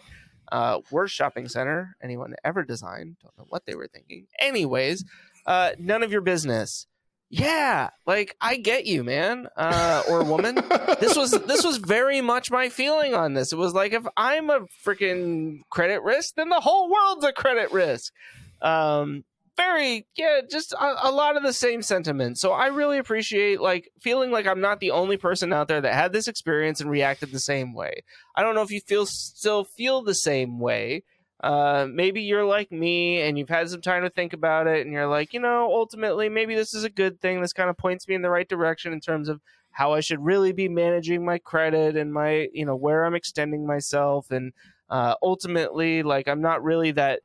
[0.51, 3.17] Uh, worst shopping center anyone ever designed.
[3.21, 4.27] Don't know what they were thinking.
[4.39, 5.05] Anyways,
[5.45, 6.87] uh, none of your business.
[7.29, 10.55] Yeah, like I get you, man, uh, or woman
[11.01, 13.51] this was this was very much my feeling on this.
[13.51, 17.73] It was like if I'm a freaking credit risk, then the whole world's a credit
[17.73, 18.13] risk.
[18.61, 19.25] Um,
[19.57, 22.37] very yeah, just a, a lot of the same sentiment.
[22.37, 25.93] So I really appreciate like feeling like I'm not the only person out there that
[25.93, 28.03] had this experience and reacted the same way.
[28.35, 31.03] I don't know if you feel still feel the same way.
[31.43, 34.91] Uh, maybe you're like me and you've had some time to think about it, and
[34.91, 37.41] you're like, you know, ultimately, maybe this is a good thing.
[37.41, 39.39] This kind of points me in the right direction in terms of
[39.71, 43.67] how I should really be managing my credit and my, you know, where I'm extending
[43.67, 44.31] myself.
[44.31, 44.51] And
[44.89, 47.19] uh, ultimately, like, I'm not really that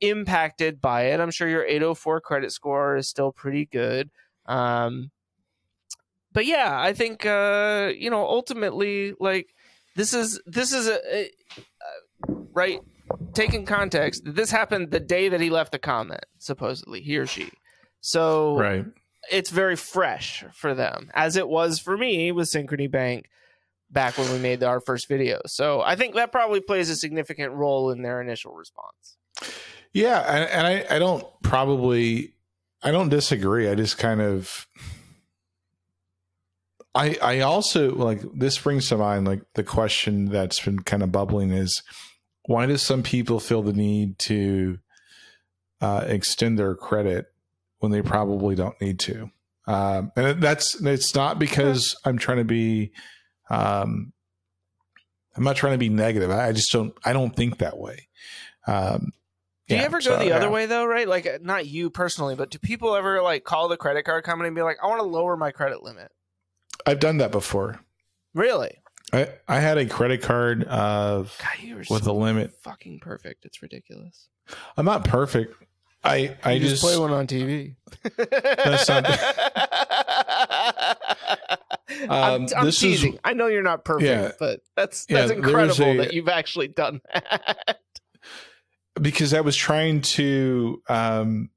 [0.00, 1.20] impacted by it.
[1.20, 4.10] I'm sure your 804 credit score is still pretty good.
[4.46, 5.10] Um,
[6.32, 9.54] but yeah, I think, uh, you know, ultimately, like,
[9.94, 12.80] this is, this is a, a, a right.
[13.32, 17.50] Taking context, this happened the day that he left the comment, supposedly, he or she.
[18.00, 18.84] So right.
[19.30, 23.28] it's very fresh for them, as it was for me with Synchrony Bank
[23.90, 25.40] back when we made our first video.
[25.46, 29.15] So I think that probably plays a significant role in their initial response.
[29.92, 32.34] Yeah, and, and I, I don't probably
[32.82, 33.68] I don't disagree.
[33.68, 34.66] I just kind of
[36.94, 41.12] I I also like this brings to mind like the question that's been kind of
[41.12, 41.82] bubbling is
[42.46, 44.78] why do some people feel the need to
[45.80, 47.26] uh, extend their credit
[47.78, 49.30] when they probably don't need to?
[49.66, 52.92] Um, and that's it's not because I'm trying to be
[53.50, 54.12] um,
[55.36, 56.30] I'm not trying to be negative.
[56.30, 58.08] I just don't I don't think that way.
[58.66, 59.12] Um,
[59.68, 60.50] Do you ever go so, the other yeah.
[60.52, 61.08] way though, right?
[61.08, 64.46] Like uh, not you personally, but do people ever like call the credit card company
[64.48, 66.12] and be like, "I want to lower my credit limit"?
[66.86, 67.80] I've done that before.
[68.34, 68.78] Really?
[69.12, 72.52] I, I had a credit card of God, you with so a limit.
[72.62, 73.44] fucking perfect.
[73.44, 74.28] It's ridiculous.
[74.76, 75.54] I'm not perfect.
[76.04, 77.74] I I You just, play one on TV.
[78.16, 79.06] That's not-
[81.88, 83.18] I'm, Um, I'm this is- teasing.
[83.24, 84.32] I know you're not perfect, Yeah.
[84.38, 87.80] but that's that's there's incredible a- that you've actually done that.
[89.00, 91.50] because I was trying to um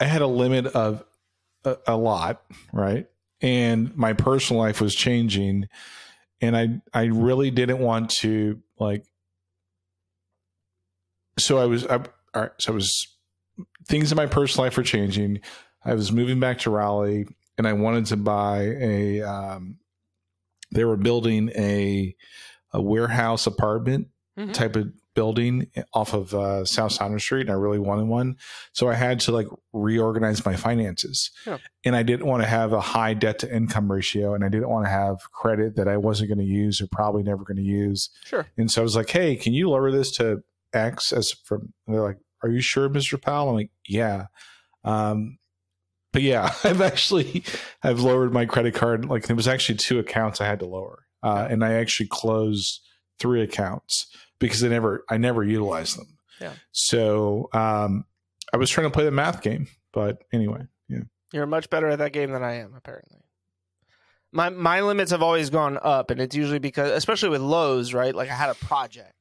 [0.00, 1.04] I had a limit of
[1.64, 3.06] a, a lot, right?
[3.40, 5.68] And my personal life was changing
[6.40, 9.04] and I I really didn't want to like
[11.38, 13.08] so I was I, all right, so I was
[13.86, 15.40] things in my personal life were changing.
[15.84, 17.26] I was moving back to Raleigh
[17.58, 19.78] and I wanted to buy a um
[20.72, 22.14] they were building a
[22.72, 24.08] a warehouse apartment
[24.38, 24.54] Mhm.
[24.54, 28.36] type of building off of uh, South Saunders Street, and I really wanted one.
[28.72, 31.58] So I had to like reorganize my finances, Yeah.
[31.84, 34.70] and I didn't want to have a high debt to income ratio, and I didn't
[34.70, 37.62] want to have credit that I wasn't going to use or probably never going to
[37.62, 38.08] use.
[38.24, 38.46] Sure.
[38.56, 40.42] And so I was like, "Hey, can you lower this to
[40.72, 44.28] X?" As from they're like, "Are you sure, Mister Powell?" I'm like, "Yeah."
[44.82, 45.38] Um,
[46.12, 47.44] but yeah, I've actually
[47.82, 49.04] I've lowered my credit card.
[49.04, 52.80] Like there was actually two accounts I had to lower, uh, and I actually closed
[53.22, 54.06] three accounts
[54.38, 56.18] because I never I never utilized them.
[56.40, 56.52] Yeah.
[56.72, 58.04] So um,
[58.52, 60.98] I was trying to play the math game, but anyway, yeah.
[61.32, 63.20] You're much better at that game than I am, apparently.
[64.32, 68.14] My my limits have always gone up, and it's usually because, especially with Lowe's, right?
[68.14, 69.14] Like I had a project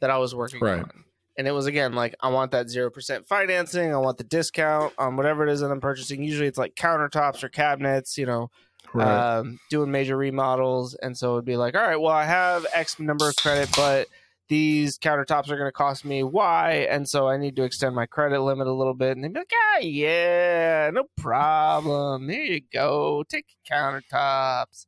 [0.00, 0.80] that I was working Right.
[0.80, 1.04] on,
[1.38, 4.92] and it was again like I want that zero percent financing, I want the discount
[4.98, 6.22] on whatever it is that I'm purchasing.
[6.22, 8.50] Usually, it's like countertops or cabinets, you know,
[8.94, 12.98] um, doing major remodels, and so it'd be like, all right, well, I have X
[12.98, 14.08] number of credit, but
[14.48, 18.06] these countertops are going to cost me Y, and so I need to extend my
[18.06, 19.16] credit limit a little bit.
[19.16, 22.26] And they'd be like, ah, yeah, no problem.
[22.26, 23.24] There you go.
[23.28, 24.86] Take your countertops.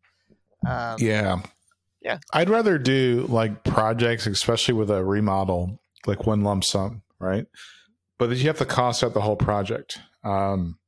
[0.66, 1.42] Um, yeah.
[2.02, 2.18] Yeah.
[2.32, 7.46] I'd rather do like projects, especially with a remodel, like one lump sum, right?
[8.18, 10.00] But you have to cost out the whole project.
[10.24, 10.78] Um,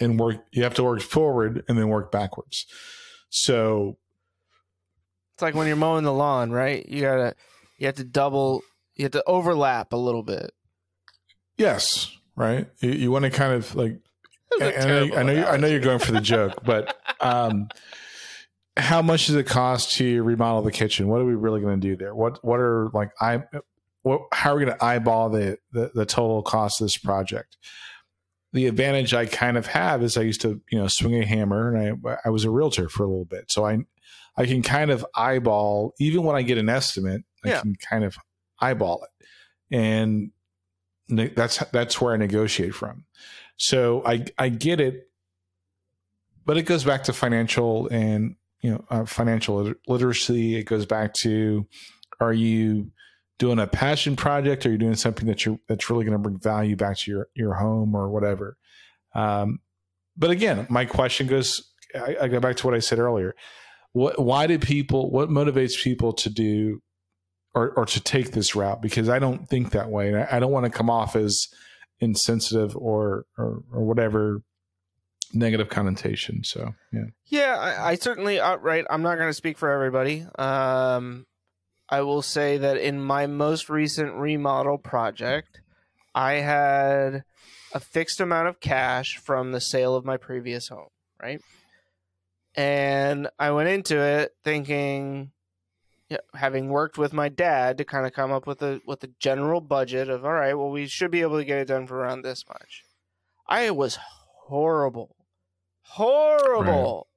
[0.00, 2.66] and work you have to work forward and then work backwards.
[3.30, 3.96] So
[5.34, 6.88] It's like when you're mowing the lawn, right?
[6.88, 7.34] You gotta,
[7.78, 8.62] you have to double,
[8.96, 10.52] you have to overlap a little bit.
[11.56, 12.68] yes, right.
[12.80, 13.98] You, you want to kind of like
[14.58, 16.20] That was a I, I know, I know, you, I know you're going for the
[16.20, 17.68] joke, but um,
[18.76, 21.08] how much does it cost to remodel the kitchen?
[21.08, 22.14] What are we really going to do there?
[22.14, 23.42] What what are like I
[24.02, 27.56] what how are we going to eyeball the, the the total cost of this project?
[28.54, 31.74] The advantage I kind of have is I used to you know swing a hammer
[31.74, 33.78] and I I was a realtor for a little bit, so I
[34.36, 37.60] I can kind of eyeball even when I get an estimate, I Yeah.
[37.60, 38.16] can kind of
[38.60, 40.30] eyeball it, and
[41.08, 43.04] that's that's where I negotiate from.
[43.56, 45.08] So I I get it,
[46.46, 50.56] but it goes back to financial and you know uh, financial literacy.
[50.56, 51.66] It goes back to
[52.20, 52.92] are you
[53.38, 54.64] doing a passion project?
[54.64, 57.28] or you're doing something that you're that's really going to bring value back to your
[57.34, 58.56] your home or whatever?
[59.14, 59.60] Um,
[60.16, 61.70] but again, my question goes.
[61.94, 63.34] I, I go back to what I said earlier.
[63.92, 64.18] What?
[64.18, 65.10] Why do people?
[65.10, 66.82] What motivates people to do
[67.54, 68.82] or, or to take this route?
[68.82, 71.48] Because I don't think that way, and I, I don't want to come off as
[72.00, 74.42] insensitive or or, or whatever
[75.34, 76.44] negative connotation.
[76.44, 78.84] So yeah, Yeah, I, I certainly outright.
[78.88, 80.26] I'm not going to speak for everybody.
[80.38, 81.26] Um,
[81.88, 85.60] I will say that in my most recent remodel project,
[86.14, 87.24] I had
[87.72, 90.88] a fixed amount of cash from the sale of my previous home,
[91.20, 91.40] right?
[92.54, 95.32] And I went into it thinking,
[96.34, 99.60] having worked with my dad to kind of come up with a with a general
[99.60, 102.22] budget of all right, well, we should be able to get it done for around
[102.22, 102.84] this much.
[103.48, 103.98] I was
[104.46, 105.16] horrible,
[105.82, 107.08] horrible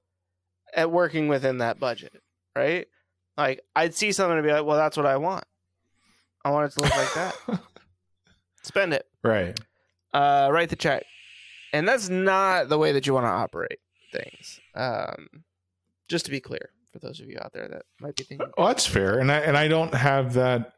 [0.74, 2.22] at working within that budget,
[2.56, 2.88] right?
[3.38, 5.46] Like I'd see something and be like, well, that's what I want.
[6.44, 7.60] I want it to look like that.
[8.64, 9.06] Spend it.
[9.24, 9.60] right.
[10.14, 11.04] Uh, write the check.
[11.74, 13.80] And that's not the way that you want to operate
[14.12, 14.60] things.
[14.74, 15.44] Um,
[16.08, 18.68] just to be clear for those of you out there that might be thinking, "Oh,
[18.68, 20.74] that's fair, and I and I don't have that.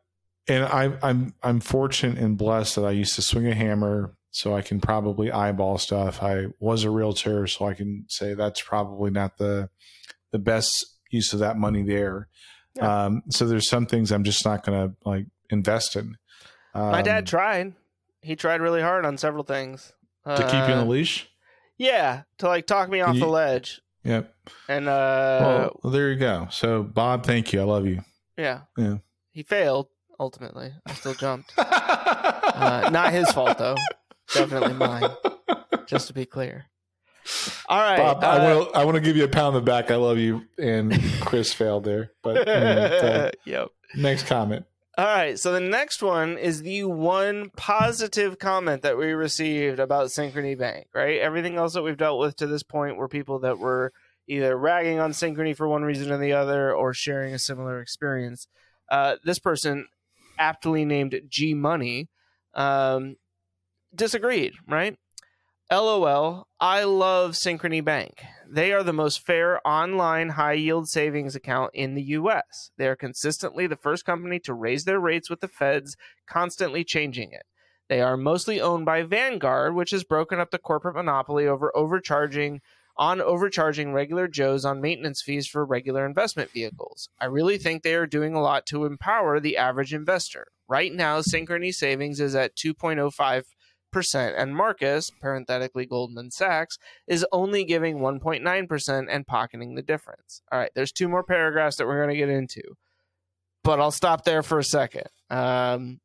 [0.48, 4.56] And I, I'm I'm fortunate and blessed that I used to swing a hammer, so
[4.56, 6.24] I can probably eyeball stuff.
[6.24, 9.70] I was a realtor, so I can say that's probably not the
[10.32, 12.28] the best use of that money there.
[12.76, 13.06] Yeah.
[13.06, 16.18] Um, so there's some things I'm just not going to like invest in.
[16.74, 17.74] Um, my dad tried.
[18.22, 19.94] He tried really hard on several things
[20.26, 21.28] to keep you on Uh, the leash.
[21.78, 23.82] Yeah, to like talk me off you- the ledge.
[24.04, 24.34] Yep.
[24.70, 26.48] And uh, well, there you go.
[26.52, 27.60] So Bob, thank you.
[27.62, 28.02] I love you.
[28.38, 28.98] yeah, Yeah.
[29.32, 29.88] he failed
[30.20, 30.72] ultimately.
[30.86, 31.54] I still jumped.
[32.60, 33.78] Uh, not his fault though.
[34.34, 35.10] Definitely mine.
[35.86, 36.66] Just to be clear.
[37.68, 37.98] All right.
[37.98, 39.92] Bob, I uh, want to I want to give you a pound on the back.
[39.92, 42.12] I love you, and Chris failed there.
[42.22, 43.70] But anyway, yep.
[43.96, 44.66] next comment.
[44.98, 45.40] All right.
[45.40, 50.88] So the next one is the one positive comment that we received about Synchrony Bank,
[50.94, 51.20] right?
[51.20, 53.94] Everything else that we've dealt with to this point were people that were
[54.28, 58.48] either ragging on Synchrony for one reason or the other or sharing a similar experience.
[58.90, 59.88] Uh, this person,
[60.38, 62.10] aptly named G Money,
[62.54, 63.16] um,
[63.96, 64.98] disagreed, right?
[65.72, 68.22] LOL, I love Synchrony Bank.
[68.46, 72.72] They are the most fair online high yield savings account in the US.
[72.78, 75.96] They are consistently the first company to raise their rates with the feds,
[76.28, 77.44] constantly changing it.
[77.88, 82.60] They are mostly owned by Vanguard, which has broken up the corporate monopoly over overcharging
[82.98, 87.08] on overcharging regular Joes on maintenance fees for regular investment vehicles.
[87.22, 90.48] I really think they are doing a lot to empower the average investor.
[90.68, 93.44] Right now, Synchrony Savings is at 2.05
[93.92, 96.78] percent and Marcus, parenthetically Goldman Sachs,
[97.08, 100.42] is only giving 1.9% and pocketing the difference.
[100.52, 102.62] All right, there's two more paragraphs that we're going to get into,
[103.64, 105.08] but I'll stop there for a second.
[105.30, 106.00] Um,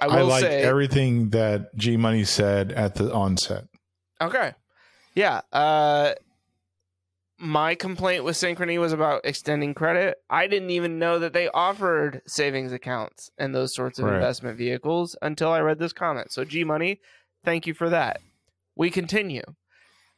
[0.00, 3.64] I I, like say, everything that G Money said at the onset.
[4.20, 4.52] okay,
[5.14, 5.40] yeah.
[5.52, 6.12] Uh,
[7.38, 10.16] my complaint with Synchrony was about extending credit.
[10.30, 14.14] I didn't even know that they offered savings accounts and those sorts of Right.
[14.14, 16.32] investment vehicles until I read this comment.
[16.32, 17.00] So, G Money,
[17.44, 18.20] thank you for that.
[18.74, 19.42] We continue.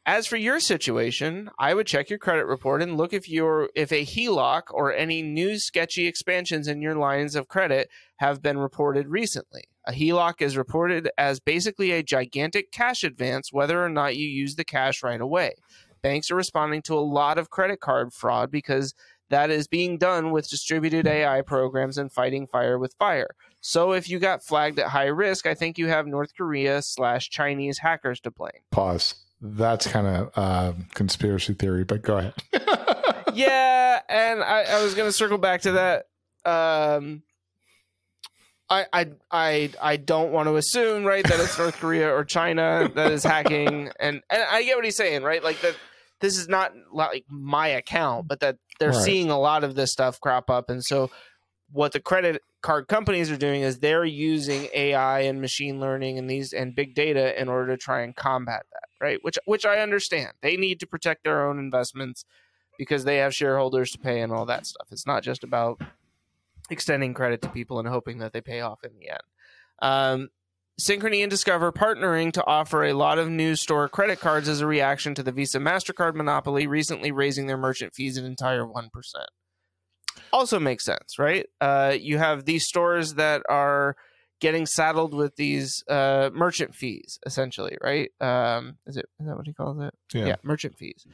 [0.05, 3.91] As for your situation, I would check your credit report and look if your if
[3.91, 9.07] a HELOC or any new sketchy expansions in your lines of credit have been reported
[9.07, 9.65] recently.
[9.85, 14.55] A HELOC is reported as basically a gigantic cash advance whether or not you use
[14.55, 15.53] the cash right away.
[16.01, 18.93] Banks are responding to a lot of credit card fraud because
[19.29, 23.29] that is being done with distributed AI programs and fighting fire with fire.
[23.61, 27.29] So if you got flagged at high risk, I think you have North Korea slash
[27.29, 28.51] Chinese hackers to blame.
[28.71, 29.15] Pause.
[29.41, 32.33] That's kind of um, conspiracy theory, but go ahead.
[33.33, 36.07] yeah, and I, I was gonna circle back to that.
[36.45, 37.23] Um,
[38.69, 42.91] I I I I don't want to assume right that it's North Korea or China
[42.95, 45.43] that is hacking, and and I get what he's saying, right?
[45.43, 45.75] Like that
[46.21, 49.01] this is not like my account, but that they're Right.
[49.03, 51.09] seeing a lot of this stuff crop up, and so
[51.71, 56.29] what the credit card companies are doing is they're using AI and machine learning and
[56.29, 59.19] these and big data in order to try and combat that, right?
[59.21, 60.33] Which which I understand.
[60.41, 62.25] They need to protect their own investments
[62.77, 64.87] because they have shareholders to pay and all that stuff.
[64.91, 65.79] It's not just about
[66.69, 69.21] extending credit to people and hoping that they pay off in the end.
[69.81, 70.29] Um,
[70.79, 74.65] Synchrony and Discover partnering to offer a lot of new store credit cards as a
[74.67, 78.89] reaction to the Visa MasterCard monopoly, recently raising their merchant fees an entire 1%.
[80.31, 81.47] Also makes sense, right?
[81.59, 83.95] Uh, you have these stores that are
[84.39, 88.09] getting saddled with these uh, merchant fees, essentially, right?
[88.21, 89.93] Um, is it is that what he calls it?
[90.13, 90.35] Yeah.
[90.43, 91.05] merchant fees,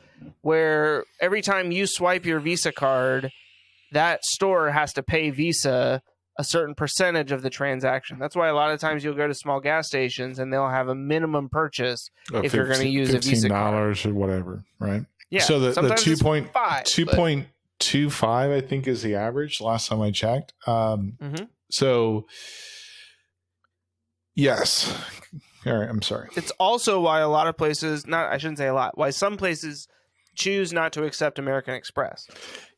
[0.41, 3.31] where every time you swipe your Visa card,
[3.93, 6.03] that store has to pay Visa
[6.37, 8.19] a certain percentage of the transaction.
[8.19, 10.87] That's why a lot of times you'll go to small gas stations and they'll have
[10.89, 12.09] a minimum purchase.
[12.33, 13.73] If you're gonna use a Visa card.
[13.73, 15.05] dollars or whatever, right?
[15.29, 17.47] Yeah, So the, the sometimes two it's point five, two but- point
[17.79, 19.59] two five, I think, is the average.
[19.61, 20.53] Last time I checked.
[20.67, 21.47] Um, Mhm.
[21.71, 22.25] So
[24.35, 24.93] yes,
[25.65, 25.89] all right.
[25.89, 26.29] I'm sorry.
[26.35, 29.37] It's also why a lot of places, not I shouldn't say a lot, why some
[29.37, 29.87] places
[30.35, 32.27] choose not to accept American Express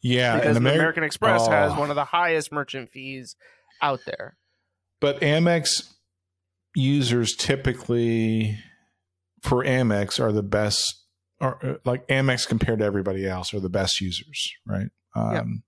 [0.01, 1.79] Yeah, because Ameri- American Express has Oh.
[1.79, 3.35] one of the highest merchant fees
[3.81, 4.37] out there.
[4.99, 5.93] But Amex
[6.75, 8.57] users typically
[9.43, 11.03] for Amex are the best,
[11.39, 14.87] or uh, like Amex compared to everybody else are the best users, right?
[15.15, 15.39] Yeah.
[15.41, 15.63] Um,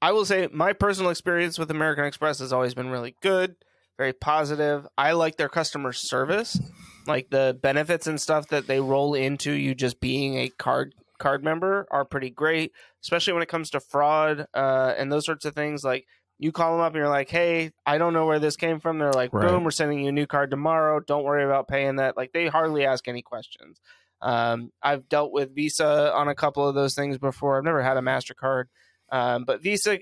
[0.00, 3.54] I will say my personal experience with American Express has always been really good,
[3.98, 4.86] very positive.
[4.98, 6.58] I like their customer service,
[7.06, 11.42] like the benefits and stuff that they roll into you just being a card card
[11.42, 15.54] member are pretty great, especially when it comes to fraud uh, and those sorts of
[15.54, 15.82] things.
[15.84, 16.06] Like
[16.38, 18.98] you call them up and you're like, "Hey, I don't know where this came from."
[18.98, 19.48] They're like, Right.
[19.48, 21.00] "Boom, we're sending you a new card tomorrow.
[21.00, 23.80] Don't worry about paying that." Like they hardly ask any questions.
[24.20, 27.56] Um, I've dealt with Visa on a couple of those things before.
[27.58, 28.64] I've never had a Mastercard.
[29.10, 29.98] Um, but Visa,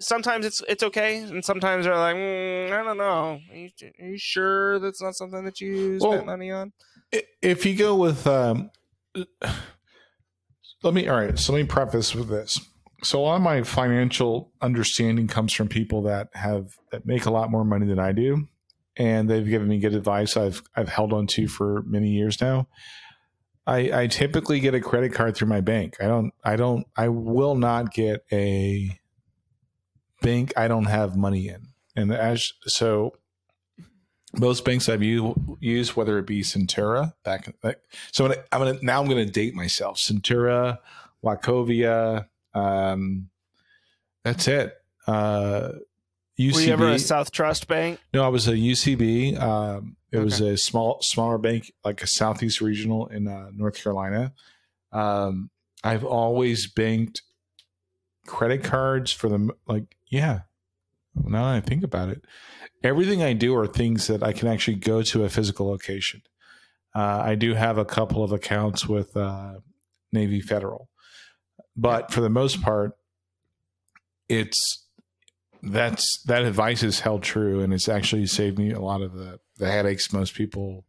[0.00, 3.40] sometimes it's it's okay, and sometimes they're like, mm, I don't know.
[3.50, 6.72] Are you, are you sure that's not something that you Well- spent money on?
[7.42, 8.70] if you go with, um,
[10.82, 11.38] let me, all right.
[11.38, 12.60] So let me preface with this.
[13.02, 17.30] So a lot of my financial understanding comes from people that have that make a
[17.30, 18.48] lot more money than I do,
[18.96, 20.36] and they've given me good advice.
[20.36, 22.68] I've I've held on to for many years now.
[23.66, 25.96] I, I typically get a credit card through my bank.
[26.00, 26.32] I don't.
[26.44, 26.86] I don't.
[26.96, 28.98] I will not get a
[30.22, 31.68] bank I don't have money in.
[31.96, 33.12] And as so,
[34.38, 37.54] most banks I've u- used, whether it be Centura back.
[37.62, 37.80] Like,
[38.12, 39.98] so I'm gonna, now I'm gonna date myself.
[39.98, 40.78] Centura,
[41.24, 42.26] Wachovia.
[42.54, 43.28] Um,
[44.24, 44.74] that's it.
[45.06, 45.72] Uh,
[46.38, 46.54] UCB.
[46.54, 47.98] Were you ever a South Trust Bank?
[48.12, 49.40] No, I was a UCB.
[49.40, 54.32] Um, it was a small, smaller bank, like a Southeast Regional in uh, North Carolina.
[54.92, 55.50] Um,
[55.84, 57.22] I've always banked
[58.26, 59.50] credit cards for them.
[59.66, 60.40] Like, yeah.
[61.24, 62.24] Now that I think about it,
[62.82, 66.22] everything I do are things that I can actually go to a physical location.
[66.94, 69.54] Uh, I do have a couple of accounts with uh,
[70.12, 70.88] Navy Federal,
[71.76, 72.92] but for the most part,
[74.28, 74.86] it's
[75.62, 79.40] that's that advice is held true and it's actually saved me a lot of the,
[79.56, 80.84] the headaches most people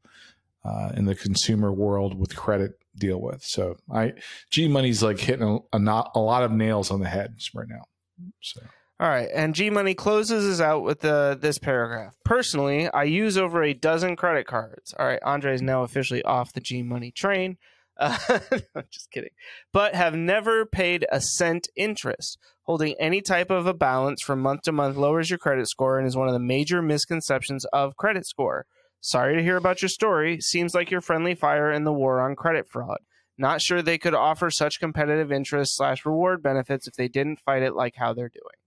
[0.64, 3.42] uh, in the consumer world with credit deal with.
[3.44, 4.14] So i
[4.52, 7.68] g money's like hitting a, a, not, a lot of nails on the head right
[7.68, 7.84] now.
[8.42, 8.62] So
[9.00, 12.16] All right, and G Money closes us out with the this paragraph.
[12.26, 14.92] Personally, I use over a dozen credit cards.
[14.98, 17.58] All right, Andre is now officially off the G Money train.
[18.00, 18.16] Uh,
[18.76, 19.32] I'm just kidding,
[19.74, 22.38] but have never paid a cent interest.
[22.62, 26.08] Holding any type of a balance from month to month lowers your credit score and
[26.08, 28.68] is one of the major misconceptions of credit score.
[29.02, 30.40] Sorry to hear about your story.
[30.40, 33.00] Seems like you're friendly fire in the war on credit fraud.
[33.36, 37.64] Not sure they could offer such competitive interest slash reward benefits if they didn't fight
[37.64, 38.58] it like how they're doing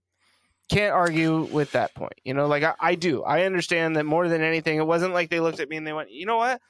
[0.71, 2.13] can't argue with that point.
[2.23, 3.23] You know, like I, I do.
[3.23, 5.93] I understand that more than anything, it wasn't like they looked at me and they
[5.93, 6.61] went, you know what?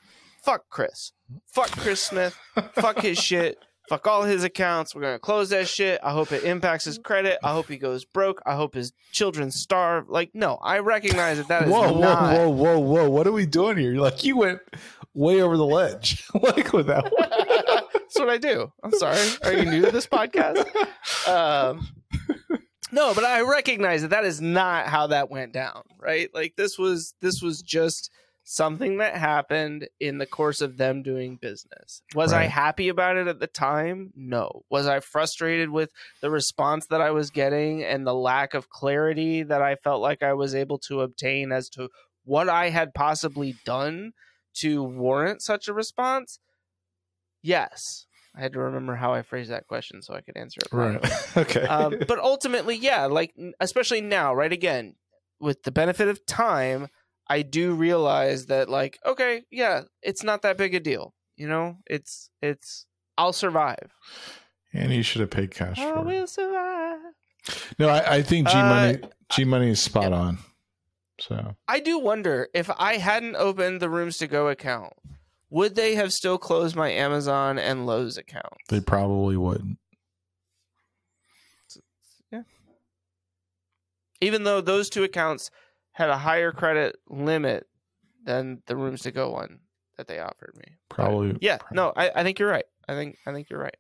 [0.44, 1.12] Fuck Chris.
[1.54, 2.38] Fuck Chris Smith.
[2.74, 3.58] Fuck his shit.
[3.90, 4.96] Fuck all his accounts.
[4.96, 6.00] We're gonna close that shit.
[6.02, 7.38] I hope it impacts his credit.
[7.44, 8.42] I hope he goes broke.
[8.46, 10.10] I hope his children starve.
[10.10, 12.34] Like, no, I recognize that that is whoa not.
[12.34, 14.60] whoa whoa whoa whoa what are we doing here You're like you went
[15.14, 17.30] way over the ledge like with that one.
[17.94, 18.72] That's what I do.
[18.84, 19.20] I'm sorry.
[19.44, 20.66] Are you new to this podcast?
[21.28, 21.88] Um,
[22.92, 26.30] no, but I recognize that that is not how that went down, right?
[26.34, 28.12] Like this was this was just
[28.44, 32.02] something that happened in the course of them doing business.
[32.16, 34.12] Was I happy about it at the time?
[34.16, 34.64] No.
[34.70, 39.44] Was I frustrated with the response that I was getting and the lack of clarity
[39.44, 41.90] that I felt like I was able to obtain as to
[42.26, 44.14] what I had possibly done
[44.56, 46.40] to warrant such a response?
[47.42, 48.06] Yes.
[48.36, 51.04] I had to remember how I phrased that question so I could answer it right
[51.38, 54.52] okay um, but ultimately, yeah, like especially now, right?
[54.52, 54.96] Again,
[55.40, 56.88] with the benefit of time,
[57.28, 61.14] I do realize that, like, okay, yeah, it's not that big a deal.
[61.36, 62.86] You know, it's it's
[63.18, 63.92] I'll survive.
[64.74, 66.06] And you should have paid cash I for it.
[66.06, 67.00] will survive.
[67.80, 69.00] No, I, I think G Uh, Money
[69.32, 70.38] G Money is spot on.
[71.20, 74.94] So I do wonder if I hadn't opened the Rooms to Go account,
[75.52, 78.54] would they have still closed my Amazon and Lowe's account?
[78.70, 79.78] they probably wouldn't.
[82.32, 82.44] Yeah.
[84.22, 85.52] Even though those two accounts
[85.92, 87.68] had a higher credit limit
[88.24, 89.60] than the Rooms to Go one
[89.98, 90.78] that they offered me.
[90.90, 91.38] Probably.
[91.42, 92.66] Yeah, no, I, I think you're right.
[92.88, 93.78] I think I think you're right.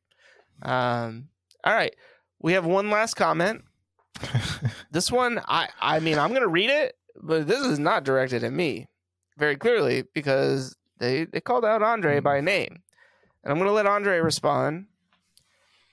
[0.62, 1.30] Um,
[1.64, 1.96] all right,
[2.40, 3.64] we have one last comment.
[4.92, 8.52] This one, I I mean, I'm gonna read it, but this is not directed at
[8.52, 8.88] me
[9.38, 12.84] very clearly because they they called out Andre by name,
[13.44, 14.86] and I'm gonna let Andre respond.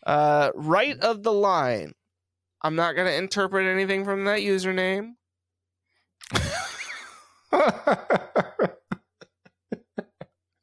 [0.06, 1.94] Uh, right of the line.
[2.62, 5.14] I'm not gonna interpret anything from that username.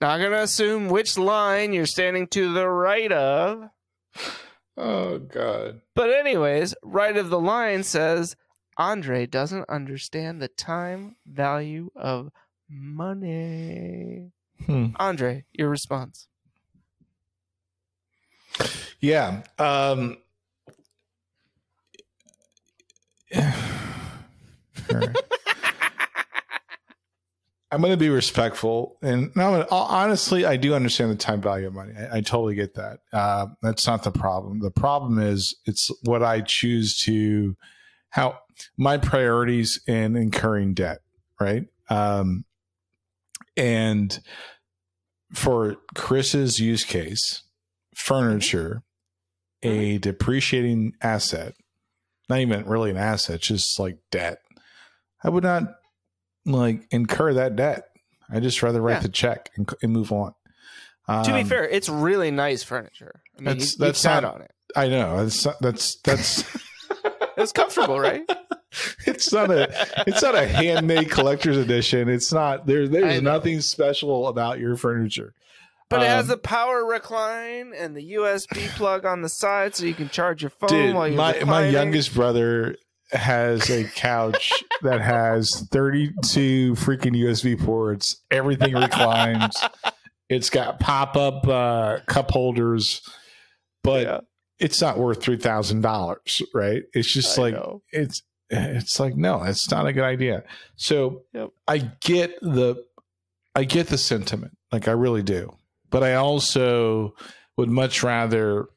[0.01, 3.69] Not gonna assume which line you're standing to the right of.
[4.77, 5.81] oh God.
[5.95, 8.35] But anyways, right of the line says
[8.77, 12.29] Andre doesn't understand the time value of
[12.69, 14.31] money.
[14.65, 14.87] Hmm.
[14.97, 16.27] Andre, your response.
[18.99, 19.43] Yeah.
[19.59, 20.17] Um,
[24.91, 25.15] right.
[27.71, 31.73] I'm going to be respectful, and no, honestly, I do understand the time value of
[31.73, 31.93] money.
[31.97, 32.99] I, I totally get that.
[33.11, 34.61] Uh, that's not the problem.
[34.61, 37.57] The problem is it's what I choose to,
[38.09, 38.39] how
[38.77, 40.99] my priorities in incurring debt,
[41.39, 41.65] right?
[41.89, 42.45] Um,
[43.57, 44.19] and
[45.33, 47.43] for Chris's use case,
[47.95, 48.83] furniture,
[49.63, 51.53] a depreciating asset,
[52.29, 54.39] not even really an asset, just like debt.
[55.23, 55.63] I would not
[56.45, 57.85] like incur that debt.
[58.29, 58.99] I just rather write Yeah.
[59.01, 60.33] the check and, and move on.
[61.07, 63.21] to be Um, fair, it's really nice furniture.
[63.35, 64.51] I mean, That's- you, that's not- on it.
[64.75, 66.43] I know that's that's that's
[67.37, 68.23] It's comfortable, right?
[69.07, 69.69] it's not a
[70.07, 72.09] it's not a handmade collector's edition.
[72.09, 72.87] It's not there.
[72.87, 75.33] There's nothing special about your furniture.
[75.89, 79.85] But it has Um, the power recline and the USB plug on the side, so
[79.85, 82.75] you can charge your phone Dude, while you're my my youngest brother
[83.11, 84.51] has a couch
[84.81, 88.17] that has 32 freaking USB ports.
[88.31, 89.55] Everything reclines.
[90.27, 93.01] It's got pop up uh, cup holders,
[93.83, 94.19] but Yeah.
[94.59, 96.81] it's not worth three thousand dollars, right?
[96.93, 97.83] It's just I like know.
[97.91, 100.43] it's it's like no, it's not a good idea.
[100.75, 101.49] So Yep.
[101.67, 102.83] I get the
[103.55, 105.55] I get the sentiment, like I really do,
[105.89, 107.15] but I also
[107.57, 108.67] would much rather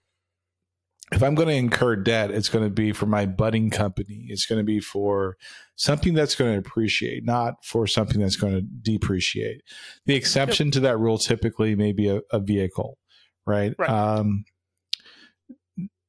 [1.12, 4.26] if I'm going to incur debt, it's going to be for my budding company.
[4.28, 5.36] It's going to be for
[5.76, 9.62] something that's going to appreciate, not for something that's going to depreciate.
[10.04, 12.98] The exception to that rule typically may be a, a vehicle,
[13.46, 13.74] right?
[13.78, 13.88] Right.
[13.88, 14.44] Um,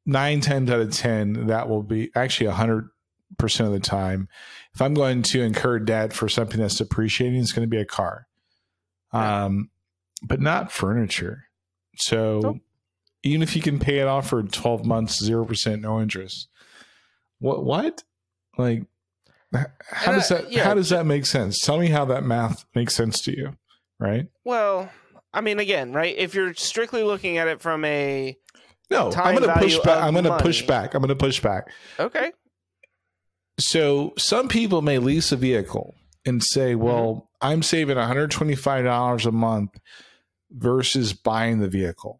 [0.05, 2.47] nine times out of 10, that will be actually
[3.38, 4.27] 100% of the time.
[4.73, 7.86] If I'm going to incur debt for something that's depreciating, it's going to be a
[7.86, 8.27] car,
[9.11, 9.69] um,
[10.21, 11.45] but not furniture.
[11.97, 12.57] So Nope.
[13.23, 16.47] even if you can pay it off for 12 months, 0%, no interest.
[17.39, 18.03] What, what?
[18.57, 18.84] Like,
[19.51, 21.59] how And, does that, yeah, how does that make sense?
[21.59, 23.57] Tell me how that math makes sense to you.
[23.99, 24.27] Right.
[24.45, 24.89] Well,
[25.34, 26.15] I mean, again, right?
[26.17, 28.38] If you're strictly looking at it from a
[28.89, 30.01] No, Time I'm going to push back.
[30.03, 30.93] I'm going to push back.
[30.93, 31.69] I'm going to push back.
[31.99, 32.32] okay,
[33.60, 35.95] So some people may lease a vehicle
[36.26, 36.84] and say, Mm-hmm.
[36.84, 39.80] well, I'm saving $125 a month
[40.51, 42.20] versus buying the vehicle.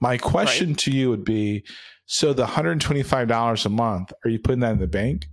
[0.00, 1.64] My question to you would be
[2.06, 5.26] so the $125 a month, are you putting that in the bank?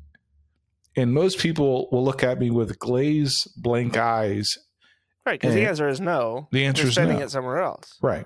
[0.96, 4.58] And most people will look at me with glazed, blank eyes.
[5.26, 5.40] right?
[5.40, 6.48] Because the answer is no.
[6.52, 7.24] The answer You're is spending no.
[7.26, 7.98] it somewhere else.
[8.02, 8.26] Right.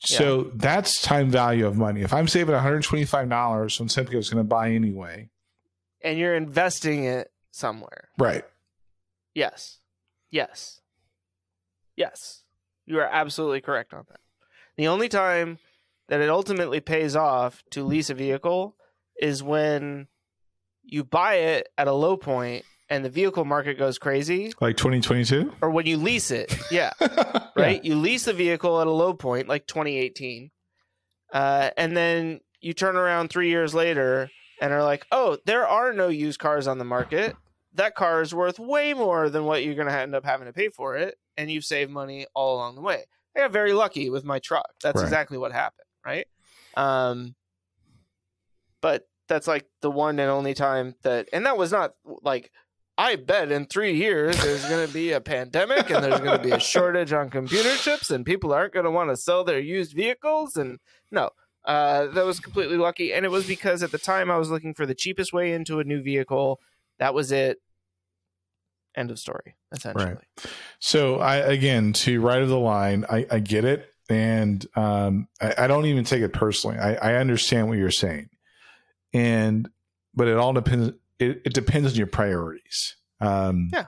[0.00, 2.02] So that's time value of money.
[2.02, 5.30] If I'm saving $125 when something I was going to buy anyway,
[6.02, 8.08] and you're investing it somewhere.
[8.18, 8.44] right.
[9.34, 9.78] Yes.
[10.30, 10.80] Yes.
[11.96, 12.42] Yes.
[12.86, 14.20] You are absolutely correct on that.
[14.76, 15.58] The only time
[16.08, 18.76] that it ultimately pays off to lease a vehicle
[19.20, 20.08] is when
[20.84, 25.52] you buy it at a low point and the vehicle market goes crazy, Like 2022?
[25.60, 26.54] or when you lease it.
[26.70, 26.92] Yeah.
[27.56, 27.84] right?
[27.84, 30.50] You lease the vehicle at a low point, like 2018,
[31.32, 34.30] uh, and then you turn around three years later
[34.60, 37.36] and are like, "Oh, there are no used cars on the market.
[37.74, 40.52] That car is worth way more than what you're going to end up having to
[40.52, 43.04] pay for it, and you've saved money all along the way."
[43.36, 44.70] I got very lucky with my truck.
[44.82, 45.04] That's Right.
[45.04, 46.26] exactly what happened, right?
[46.74, 47.34] Um,
[48.80, 51.92] but that's like the one and only time that, and that was not
[52.22, 52.50] like
[52.98, 56.42] I bet in three years there's going to be a pandemic and there's going to
[56.42, 59.58] be a shortage on computer chips and people aren't going to want to sell their
[59.58, 60.56] used vehicles.
[60.56, 60.78] And
[61.10, 61.30] no,
[61.66, 64.72] Uh, that was completely lucky, and it was because at the time I was looking
[64.72, 66.60] for the cheapest way into a new vehicle.
[66.98, 67.58] That was it.
[68.96, 69.56] End of story.
[69.72, 70.18] Essentially, Right.
[70.78, 75.54] So I again to right of the line, I, I get it, and um, I,
[75.58, 76.78] I don't even take it personally.
[76.78, 78.30] I, I understand what you're saying,
[79.12, 79.68] and
[80.14, 80.96] but it all depends.
[81.18, 82.96] It, it depends on your priorities.
[83.20, 83.86] Um, Yeah.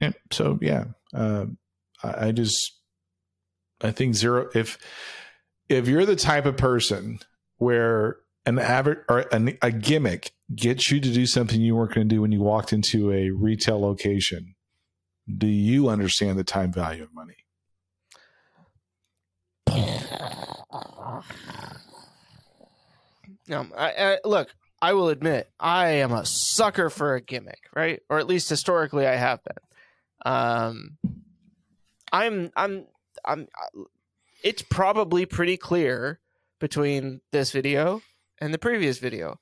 [0.00, 0.84] And so yeah,
[1.14, 1.58] um,
[2.02, 2.72] I, I just
[3.82, 4.48] I think zero.
[4.54, 4.78] If
[5.68, 7.18] if you're the type of person
[7.58, 12.08] where an average or an, a gimmick gets you to do something you weren't going
[12.08, 14.54] to do when you walked into a retail location,
[15.36, 17.34] do you understand the time value of money?
[23.48, 28.00] No, I, I, look, I will admit I am a sucker for a gimmick, right?
[28.08, 30.32] Or at least historically, I have been.
[30.32, 30.98] Um,
[32.12, 32.86] I'm, I'm,
[33.24, 33.48] I'm.
[34.46, 36.20] It's probably pretty clear
[36.60, 38.02] between this video
[38.40, 39.40] and the previous video.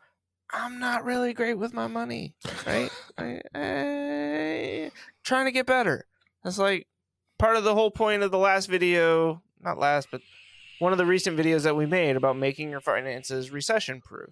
[0.51, 2.37] I'm not really great with my money,
[2.67, 2.91] right?
[3.19, 4.91] I, I,
[5.23, 6.07] trying to get better.
[6.43, 6.87] That's like
[7.39, 9.43] part of the whole point of the last video.
[9.61, 10.23] Not last, but
[10.79, 14.31] one of the recent videos that we made about making your finances recession proof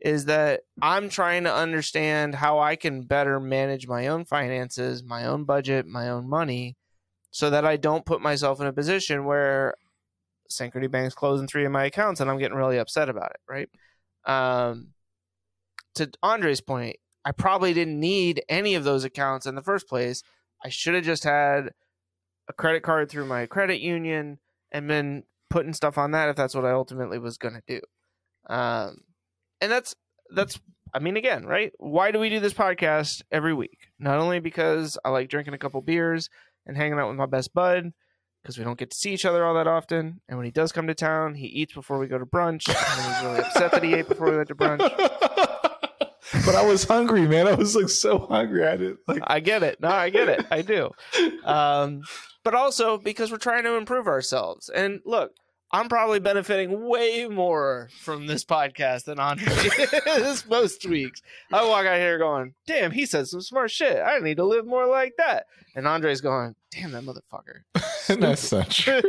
[0.00, 5.24] is that I'm trying to understand how I can better manage my own finances, my
[5.24, 6.76] own budget, my own money,
[7.30, 9.76] so that I don't put myself in a position where
[10.50, 13.68] Synchrony Bank's closing three of my accounts and I'm getting really upset about it, right?
[14.26, 14.88] Um,
[15.94, 20.22] to Andre's point, I probably didn't need any of those accounts in the first place.
[20.64, 21.70] I should have just had
[22.48, 24.38] a credit card through my credit union
[24.72, 27.80] and been putting stuff on that if that's what I ultimately was going to do.
[28.52, 28.98] Um,
[29.60, 29.94] and that's
[30.34, 30.58] that's
[30.94, 31.72] I mean again, right?
[31.78, 33.78] Why do we do this podcast every week?
[33.98, 36.28] Not only because I like drinking a couple beers
[36.66, 37.92] and hanging out with my best bud
[38.42, 40.20] because we don't get to see each other all that often.
[40.28, 42.68] And when he does come to town, he eats before we go to brunch.
[42.68, 44.78] And he's really upset that he ate before we went to brunch.
[46.46, 47.46] but I was hungry, man.
[47.46, 48.66] I was like so hungry.
[48.66, 49.80] I did like I get it.
[49.80, 50.46] No, I get it.
[50.50, 50.90] I do.
[51.44, 52.02] Um,
[52.44, 54.68] but also because we're trying to improve ourselves.
[54.68, 55.32] And look,
[55.72, 59.46] I'm probably benefiting way more from this podcast than Andre
[60.06, 61.22] is most weeks.
[61.52, 64.02] I walk out here going, damn, he said some smart shit.
[64.04, 65.46] I need to live more like that.
[65.76, 67.62] And Andre's going, damn, that motherfucker.
[68.20, 69.00] that's not true.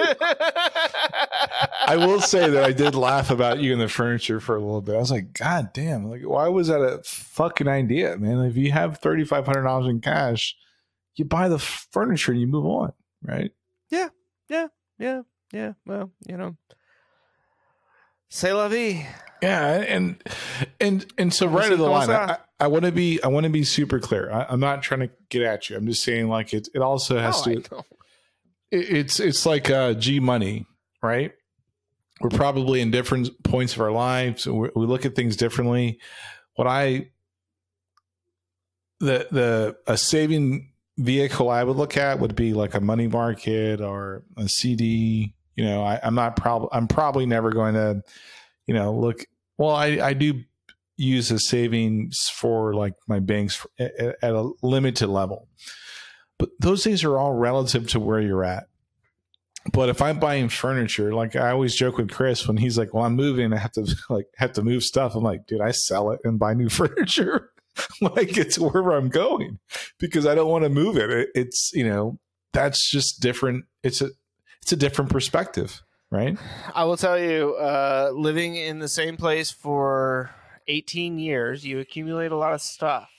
[1.87, 4.81] I will say that I did laugh about you and the furniture for a little
[4.81, 4.95] bit.
[4.95, 8.45] I was like, God damn, like why was that a fucking idea, man?
[8.45, 10.55] If you have thirty five hundred dollars in cash,
[11.15, 12.93] you buy the furniture and you move on,
[13.23, 13.51] right?
[13.89, 14.09] Yeah.
[14.47, 14.67] Yeah,
[14.99, 15.21] yeah.
[15.53, 16.55] Yeah, well, you know,
[18.29, 19.05] say la vie.
[19.41, 20.23] Yeah, and
[20.79, 23.49] and and so right of the line, I, I want to be I want to
[23.49, 24.31] be super clear.
[24.31, 25.75] I, I'm not trying to get at you.
[25.77, 26.67] I'm just saying like it.
[26.75, 27.75] It also has No, to.
[27.75, 27.85] know.
[28.71, 30.65] it- it's it's like uh, G money,
[31.01, 31.31] right?
[32.21, 34.45] We're probably in different points of our lives.
[34.45, 35.99] We look at things differently.
[36.55, 37.07] What I
[38.99, 43.81] the the a saving vehicle I would look at would be like a money market
[43.81, 45.33] or a CD.
[45.55, 48.01] You know, I, I'm not probably I'm probably never going to,
[48.67, 49.25] you know, look.
[49.57, 50.41] Well, I I do
[50.97, 55.47] use a savings for like my banks at, at a limited level
[56.41, 58.63] but those things are all relative to where you're at.
[59.71, 63.03] But if I'm buying furniture, like I always joke with Chris when he's like, "Well,
[63.03, 66.09] I'm moving, I have to like have to move stuff." I'm like, "Dude, I sell
[66.09, 67.51] it and buy new furniture."
[68.01, 69.59] like it's wherever I'm going
[69.99, 71.11] because I don't want to move it.
[71.11, 71.29] it.
[71.35, 72.17] It's you know
[72.53, 73.65] that's just different.
[73.83, 74.09] It's a
[74.61, 76.37] it's a different perspective, right?
[76.73, 80.31] I will tell you, uh, living in the same place for
[80.67, 83.09] 18 years, you accumulate a lot of stuff.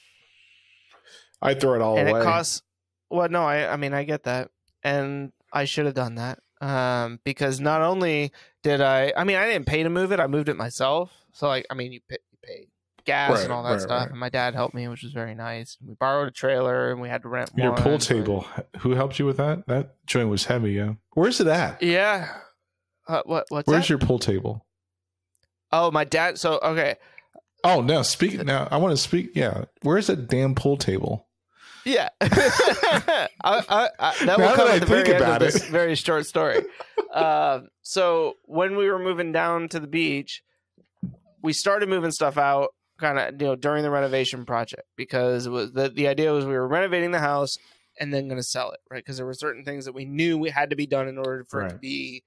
[1.42, 2.20] I throw it all and away.
[2.20, 2.62] it costs
[3.10, 4.50] well no I, I mean i get that
[4.82, 8.32] and i should have done that um, because not only
[8.62, 11.48] did i i mean i didn't pay to move it i moved it myself so
[11.48, 12.68] like i mean you pay, you pay
[13.04, 14.10] gas Right, and all that right, stuff right.
[14.10, 17.08] and my dad helped me which was very nice we borrowed a trailer and we
[17.08, 18.46] had to rent Your one, pool but- table.
[18.78, 19.66] Who helped you with that?
[19.66, 20.72] That joint was heavy.
[20.72, 20.94] Yeah.
[21.14, 21.82] Where's it at?
[21.82, 22.28] yeah
[23.08, 23.88] uh, what what's Where's that?
[23.90, 24.64] your pool table?
[25.72, 26.96] oh my dad so okay
[27.64, 28.02] Oh no!
[28.02, 28.66] Speak now.
[28.72, 29.30] I want to speak.
[29.36, 31.28] Yeah, where's that damn pool table?
[31.84, 35.22] Yeah, I, I, I, that will Now come that I at the very think end
[35.22, 35.70] of about this it.
[35.70, 36.62] very short story.
[37.14, 40.42] Um so when we were moving down to the beach,
[41.42, 42.70] we started moving stuff out,
[43.02, 46.46] kind of you know during the renovation project because it was the the idea was
[46.46, 47.58] we were renovating the house
[48.00, 49.04] and then going to sell it, right?
[49.04, 51.44] Because there were certain things that we knew we had to be done in order
[51.44, 52.22] for it to be,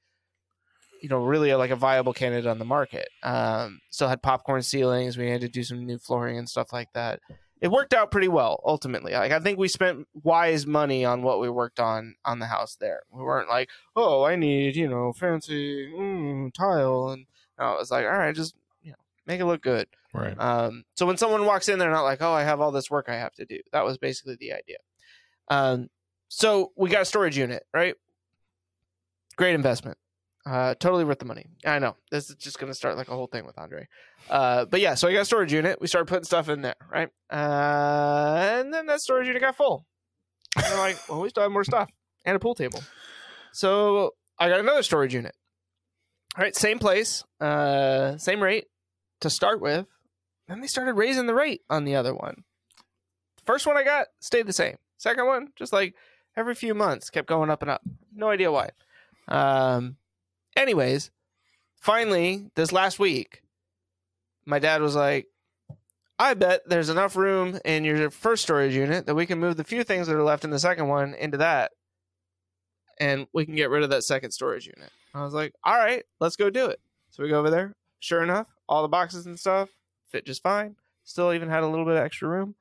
[1.01, 3.09] you know, really like a viable candidate on the market.
[3.23, 5.17] Um, still had popcorn ceilings.
[5.17, 7.19] We had to do some new flooring and stuff like that
[7.61, 9.13] it worked out pretty well ultimately.
[9.13, 12.76] Like I think we spent wise money on what we worked on on the house
[12.80, 13.01] there.
[13.11, 17.26] We weren't like, oh, I need you know fancy mm, tile and
[17.57, 18.53] I was like, all right, just
[19.26, 19.88] make it look good.
[20.13, 20.36] Right.
[20.39, 23.07] Um, so when someone walks in, they're not like, oh, I have all this work
[23.09, 23.59] I have to do.
[23.71, 24.78] That was basically the idea.
[25.49, 25.89] Um,
[26.30, 27.95] so we got a storage unit, right?
[29.36, 29.97] Great investment.
[30.45, 31.47] Uh, totally worth the money.
[31.65, 33.88] I know this is just going to start like a whole thing with Andre.
[34.30, 35.82] Uh, but yeah, so I got a storage unit.
[35.82, 37.09] We started putting stuff in there, right?
[37.32, 39.88] Uh, and then that storage unit got full.
[40.55, 41.89] And we're like, well, we still have more stuff
[42.26, 42.82] and a pool table.
[43.53, 45.36] So I got another storage unit.
[46.38, 48.65] All right, same place, uh, same rate
[49.26, 49.88] to start with.
[50.47, 52.43] Then they started raising the rate on the other one.
[53.43, 54.78] First one I got stayed the same.
[54.97, 55.95] Second one, just like
[56.38, 57.82] every few months, kept going up and up.
[58.13, 58.69] No idea why.
[59.28, 59.97] Um,
[60.55, 61.09] anyways,
[61.82, 63.41] finally, this last week,
[64.45, 65.28] my dad was like,
[66.19, 69.63] I bet there's enough room in your first storage unit that we can move the
[69.63, 71.71] few things that are left in the second one into that.
[72.99, 74.91] And we can get rid of that second storage unit.
[75.13, 76.80] I was like, all right, let's go do it.
[77.09, 77.76] So we go over there.
[77.99, 79.70] Sure enough, all the boxes and stuff
[80.11, 80.76] fit just fine.
[81.03, 82.55] Still even had a little bit of extra room.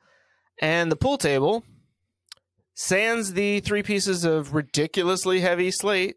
[0.61, 1.65] And the pool table,
[2.75, 6.17] sans the three pieces of ridiculously heavy slate,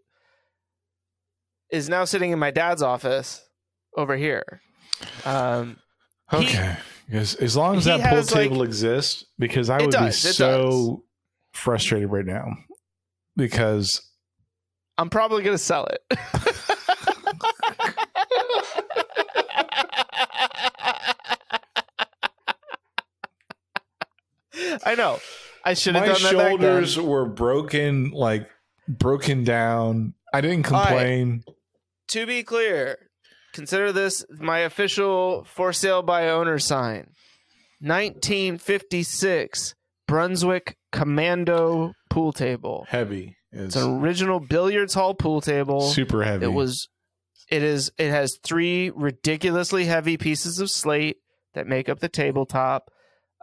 [1.72, 3.46] is now sitting in my dad's office
[3.96, 4.62] over here.
[5.26, 5.78] Um,
[6.34, 6.76] Okay.
[7.06, 10.32] Because as long as that pool has, like- table exists, because I would does, be
[10.32, 11.04] so
[11.54, 12.52] frustrated right now.
[13.38, 14.02] Because
[14.98, 16.02] I'm probably gonna sell it.
[24.86, 25.20] I know.
[25.64, 26.50] I should have my done that then.
[26.60, 28.50] shoulders were broken, like
[28.88, 30.14] broken down.
[30.34, 30.88] I didn't All right.
[30.88, 31.44] complain.
[32.10, 32.98] To be clear,
[33.54, 37.10] consider this my official for sale by owner sign.
[37.82, 39.76] 1956
[40.08, 42.86] Brunswick Commando pool table.
[42.90, 43.36] Heavy.
[43.52, 45.82] It's It's an original billiards hall pool table.
[45.82, 46.46] super heavy.
[46.46, 46.88] It was
[47.52, 51.18] it is it has three ridiculously heavy pieces of slate
[51.54, 52.90] that make up the tabletop.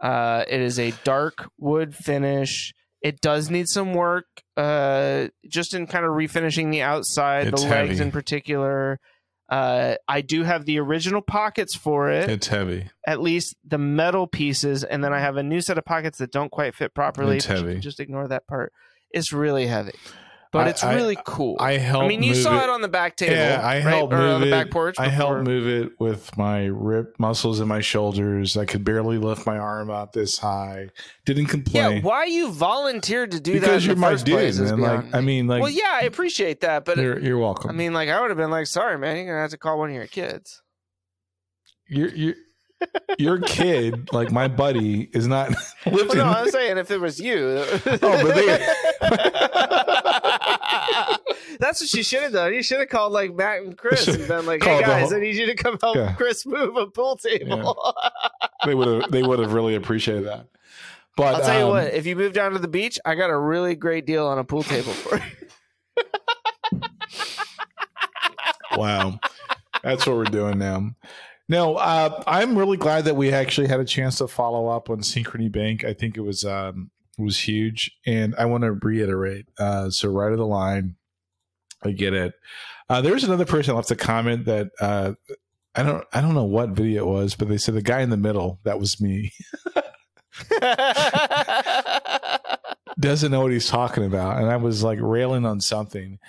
[0.01, 2.73] Uh, it is a dark wood finish.
[3.01, 4.25] It does need some work,
[4.57, 8.01] uh, just in kind of refinishing the outside, It's the legs heavy.
[8.03, 8.99] in particular.
[9.47, 12.89] Uh, I do have the original pockets for it, It's heavy.
[13.05, 16.31] at least the metal pieces, and then I have a new set of pockets that
[16.31, 17.37] don't quite fit properly.
[17.37, 17.79] It's but you can heavy.
[17.81, 18.73] Just ignore that part.
[19.11, 19.93] It's really heavy,
[20.55, 21.57] but I- it's I- really cool.
[21.59, 22.05] I helped.
[22.05, 22.63] I mean, you move saw it.
[22.63, 23.35] it on the back table.
[23.35, 23.79] Yeah, I right?
[23.83, 24.51] helped or move on the it.
[24.51, 24.95] back porch.
[24.99, 28.57] I helped move it with my rip muscles in my shoulders.
[28.57, 30.89] I could barely lift my arm up this high.
[31.25, 31.97] Didn't complain.
[31.97, 33.59] Yeah, why you volunteered to do that?
[33.61, 34.79] because you're the my first dude, place man.
[34.79, 37.69] Like, beyond I mean, like, well, yeah, I appreciate that, but you're, you're welcome.
[37.69, 39.77] I mean, like, I would have been like, sorry, man, you're gonna have to call
[39.79, 40.61] one of your kids.
[41.87, 42.33] your your
[43.17, 45.51] your kid, like my buddy, is not
[45.85, 47.63] Well, no, I'm saying if it was you.
[47.85, 48.67] Oh, but they-
[51.59, 52.53] That's what you should have done.
[52.53, 55.21] You should have called like Matt and Chris and been like, "Hey guys, whole- I
[55.21, 56.13] need you to come help Yeah.
[56.15, 57.93] Chris move a pool table."
[58.65, 60.47] they would have they would have really appreciated that.
[61.17, 63.29] But I'll tell you um, what, if you move down to the beach, I got
[63.29, 65.21] a really great deal on a pool table for you.
[68.77, 69.19] Wow.
[69.83, 70.91] That's what we're doing now.
[71.47, 74.99] No, uh, I'm really glad that we actually had a chance to follow up on
[74.99, 75.85] Synchrony Bank.
[75.85, 79.47] I think it was um, was huge, and I want to reiterate.
[79.57, 80.95] Uh, so right of the line,
[81.83, 82.33] I get it.
[82.89, 85.13] Uh, there was another person left a comment that uh,
[85.75, 88.09] I don't I don't know what video it was, but they said the guy in
[88.09, 89.33] the middle that was me
[92.99, 96.19] doesn't know what he's talking about, and I was like railing on something.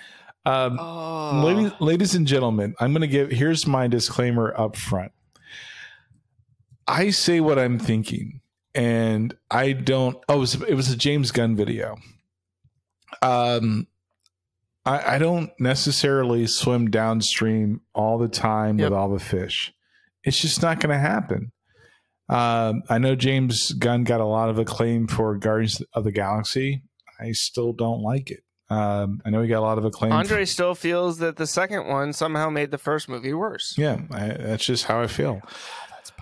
[0.45, 1.41] Um, oh.
[1.43, 5.11] ladies, ladies and gentlemen, I'm going to give here's my disclaimer up front.
[6.87, 8.39] I say what I'm thinking,
[8.77, 10.17] and I don't.
[10.29, 11.97] Oh, it was, it was a James Gunn video.
[13.21, 13.87] Um,
[14.85, 18.89] I, I don't necessarily swim downstream all the time Yep.
[18.91, 19.73] with all the fish.
[20.23, 21.51] It's just not going to happen.
[22.29, 26.83] Um, I know James Gunn got a lot of acclaim for Guardians of the Galaxy.
[27.19, 28.43] I still don't like it.
[28.69, 30.11] Um, I know he got a lot of acclaim.
[30.11, 33.73] for- Andre still feels that the second one somehow made the first movie worse.
[33.77, 35.41] Yeah, I, that's just how I feel.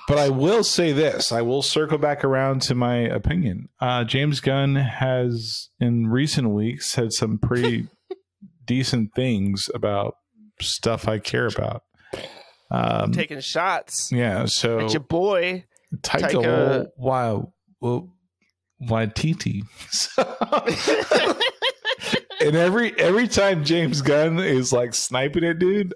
[0.08, 3.70] But I will say this: I will circle back around to my opinion.
[3.80, 7.88] Uh, James Gunn has, in recent weeks, said some pretty
[8.66, 10.16] decent things about
[10.62, 11.84] stuff I care about.
[12.72, 15.66] Um, Taking shots yeah, so at your boy.
[16.02, 18.10] Taika, Taika- wow, well,
[18.82, 19.64] Waititi.
[22.42, 25.94] and every every time James Gunn is like sniping it, dude,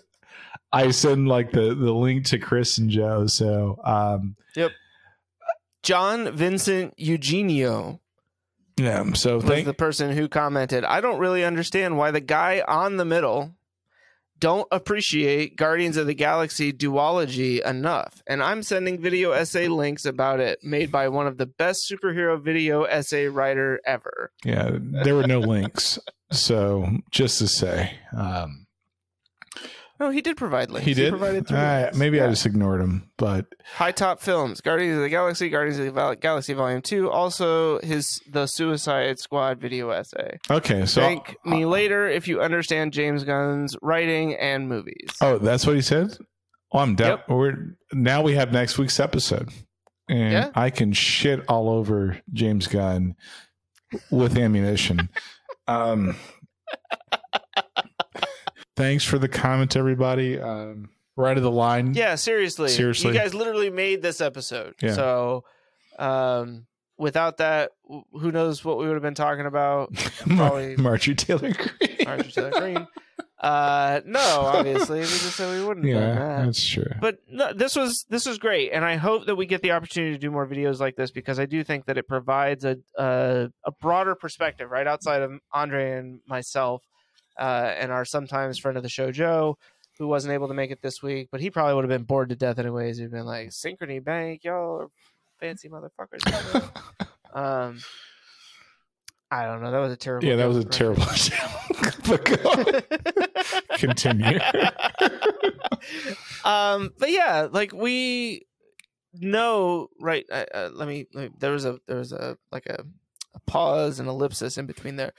[0.72, 3.28] I send like the the link to Chris and Joe.
[3.28, 4.72] So um yep,
[5.84, 8.00] John Vincent Eugenio
[8.80, 10.86] yeah, so thank the person who commented.
[10.86, 13.54] I don't really understand why the guy on the middle
[14.40, 18.24] don't appreciate Guardians of the Galaxy duology enough.
[18.26, 22.42] And I'm sending video essay links about it made by one of the best superhero
[22.42, 24.32] video essay writer ever.
[24.46, 26.00] Yeah, there were no links.
[26.32, 28.66] So just to say, um,
[30.00, 30.86] No, he did provide links.
[30.88, 31.10] he did.
[31.10, 31.98] provided three Uh, links.
[31.98, 35.92] maybe I just ignored him, but HiTop Films, Guardians of the Galaxy, Guardians of the
[35.92, 40.38] Val- Galaxy Volume 2, also his The Suicide Squad video essay.
[40.50, 40.86] okay.
[40.86, 45.10] So Thank me later if you understand James Gunn's writing and movies.
[45.20, 46.18] Oh, that's what he said.
[46.72, 47.10] Oh, I'm down.
[47.18, 47.30] Yep.
[47.30, 47.56] We're
[47.92, 49.50] now we have next week's episode,
[50.08, 50.50] and Yeah.
[50.56, 53.16] I can shit all over James Gunn
[54.12, 55.10] with ammunition.
[55.68, 56.16] um,
[58.80, 60.40] thanks for the comment, everybody.
[60.40, 61.94] Um, right of the line.
[61.94, 62.70] Yeah, seriously.
[62.70, 63.12] Seriously.
[63.12, 64.74] You guys literally made this episode.
[64.82, 64.94] Yeah.
[64.94, 65.44] So
[66.00, 66.66] um
[66.98, 67.72] without that,
[68.14, 69.92] who knows what we would have been talking about.
[70.26, 71.98] Mar- probably- Marjorie Taylor Greene.
[72.06, 72.88] Marjorie Taylor Greene.
[73.42, 75.00] Uh no, obviously.
[75.00, 76.46] We just said we wouldn't yeah, that.
[76.46, 76.86] that's true.
[77.02, 80.14] but no, this was this was great, and I hope that we get the opportunity
[80.14, 83.50] to do more videos like this because I do think that it provides a a,
[83.66, 86.82] a broader perspective, right outside of Andre and myself,
[87.40, 89.58] uh, and our sometimes friend of the show Joe,
[89.98, 92.30] who wasn't able to make it this week, but he probably would have been bored
[92.30, 92.98] to death anyways.
[92.98, 94.88] He'd been like, "Synchrony Bank, y'all are
[95.40, 96.24] fancy motherfuckers."
[97.34, 97.80] um,
[99.32, 99.72] I don't know.
[99.72, 100.28] That was a terrible.
[100.28, 100.72] yeah, that was a joke.
[100.72, 101.48] terrible show.
[102.08, 102.26] but
[103.78, 104.40] continue.
[106.44, 108.46] um but yeah like we
[109.14, 112.66] know right uh, uh, let, me, let me there was a there was a like
[112.66, 112.84] a,
[113.34, 115.14] a pause and ellipsis in between there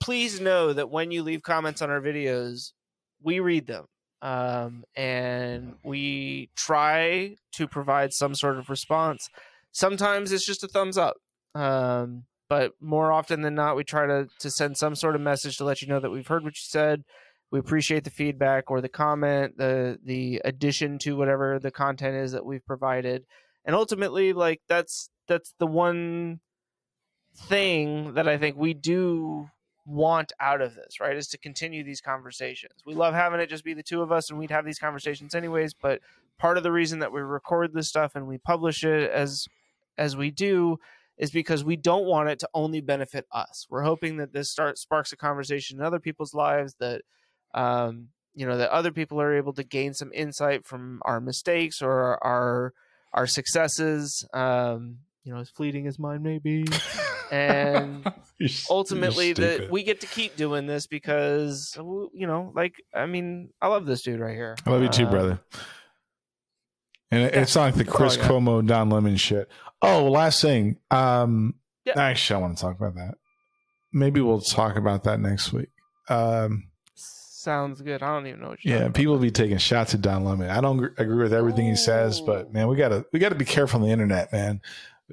[0.00, 2.72] please know that when you leave comments on our videos
[3.22, 3.86] we read them
[4.22, 9.28] um and we try to provide some sort of response.
[9.72, 11.16] Sometimes it's just a thumbs up
[11.54, 15.56] um but more often than not we try to to send some sort of message
[15.56, 17.02] to let you know that we've heard what you said.
[17.50, 22.32] We appreciate the feedback or the comment the the addition to whatever the content is
[22.32, 23.24] that we've provided.
[23.64, 26.40] And ultimately like that's that's the one
[27.36, 29.48] thing that i think we do
[29.86, 32.74] want out of this right is to continue these conversations.
[32.86, 35.34] We love having it just be the two of us and we'd have these conversations
[35.34, 36.00] anyways but
[36.38, 39.46] part of the reason that we record this stuff and we publish it as
[39.96, 40.78] as we do
[41.16, 43.66] is because we don't want it to only benefit us.
[43.70, 47.02] We're hoping that this start sparks a conversation in other people's lives that
[47.54, 51.80] um, you know that other people are able to gain some insight from our mistakes
[51.80, 52.72] or our
[53.12, 54.26] our successes.
[54.34, 56.66] Um, you know as fleeting as mine may be
[57.34, 58.12] and
[58.70, 61.76] ultimately that we get to keep doing this because
[62.12, 65.06] you know like i mean i love this dude right here I love you too,
[65.06, 65.40] Uh, brother.
[67.10, 68.30] And yeah, it's not like the that's all I Chris got.
[68.30, 69.48] Cuomo, Don Lemon shit.
[69.82, 70.78] Oh, last thing.
[70.90, 71.54] Um,
[71.84, 72.00] Yeah.
[72.00, 73.14] Actually, I want to talk about that.
[73.92, 75.68] Maybe we'll talk about that next week.
[76.08, 80.00] Um, sounds good i don't even know what you're yeah, people be taking shots at
[80.00, 80.48] Don Lemon.
[80.48, 83.80] I don't agree with everything he says, but man, we gotta we gotta be careful
[83.80, 84.62] on the internet, man.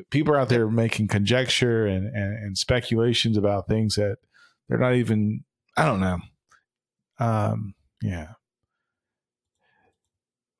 [0.09, 4.17] People are out there making conjecture and, and, and speculations about things that
[4.69, 5.43] they're not even.
[5.77, 6.19] I don't know.
[7.19, 8.27] Um, yeah.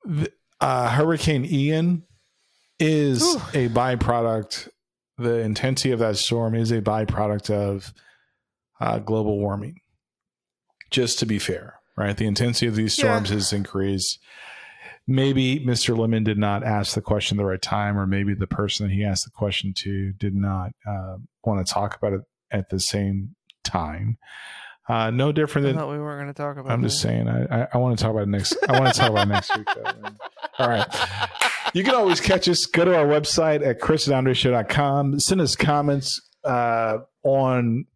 [0.04, 2.04] The, uh, Hurricane Ian
[2.78, 3.22] is
[3.52, 3.66] Whew.
[3.66, 4.68] a byproduct.
[5.18, 7.92] The intensity of that storm is a byproduct of
[8.80, 9.76] uh, global warming.
[10.90, 12.16] Just to be fair, right?
[12.16, 13.04] The intensity of these Yeah.
[13.04, 14.18] storms has increased.
[15.06, 15.96] Maybe Mr.
[15.98, 18.94] Lemon did not ask the question at the right time, or maybe the person that
[18.94, 22.20] he asked the question to did not uh, want to talk about it
[22.52, 23.34] at the same
[23.64, 24.18] time.
[24.88, 27.28] Uh, no different i than thought we weren't going to talk about I'm just saying.
[27.28, 28.56] I, I, I want to talk about it next.
[28.68, 29.66] I want to talk about it next week.
[29.74, 30.10] Though.
[30.58, 30.86] All right.
[31.72, 32.66] You can always catch us.
[32.66, 35.20] Go to our website at chrisandandreshow.com.
[35.20, 37.86] Send us comments uh, on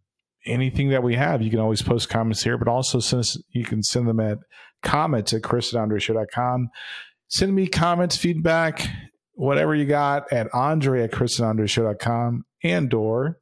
[0.47, 1.43] anything that we have.
[1.43, 4.39] You can always post comments here, but also send us, you can send them at
[4.83, 6.71] comments at chrisandandreshow.com.
[7.29, 8.89] Send me comments, feedback,
[9.37, 13.39] whatever you got at andre at chrisandandreshow.com and or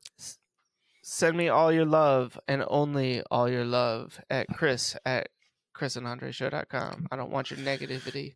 [1.02, 5.28] send me all your love and only all your love at chris at
[5.76, 8.34] chrisandandreshow.com i don't want your negativity.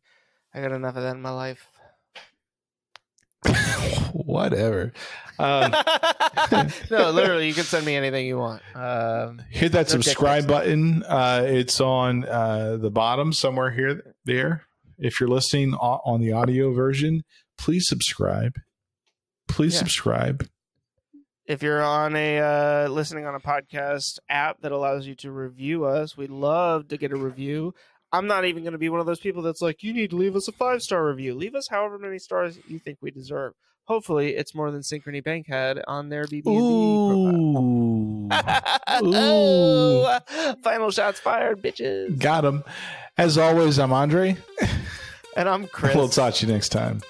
[0.54, 1.66] I got enough of that in my life
[4.12, 4.92] whatever.
[5.38, 5.72] Um,
[6.90, 11.04] no literally you can send me anything you want um, hit that No subscribe button.
[11.04, 14.64] Uh, it's on uh, the bottom somewhere here, there.
[14.98, 17.22] If you're listening on the audio version,
[17.56, 18.54] please subscribe.
[19.46, 19.78] Please Yeah.
[19.80, 20.48] subscribe.
[21.46, 25.84] if you're on a uh, listening on a podcast app that allows you to review
[25.84, 27.72] us we'd love to get a review
[28.12, 30.16] I'm not even going to be one of those people that's like, you need to
[30.16, 31.34] leave us a five star review.
[31.34, 33.52] Leave us however many stars you think we deserve.
[33.84, 38.28] Hopefully, it's more than Synchrony Bank had on their BB&B Ooh.
[38.28, 39.04] profile.
[39.04, 40.56] Ooh.
[40.62, 42.18] Final shots fired, bitches.
[42.18, 42.64] Got him.
[43.16, 44.36] As always, I'm Andre.
[45.36, 45.94] And I'm Chris.
[45.94, 47.00] We'll talk to you next time.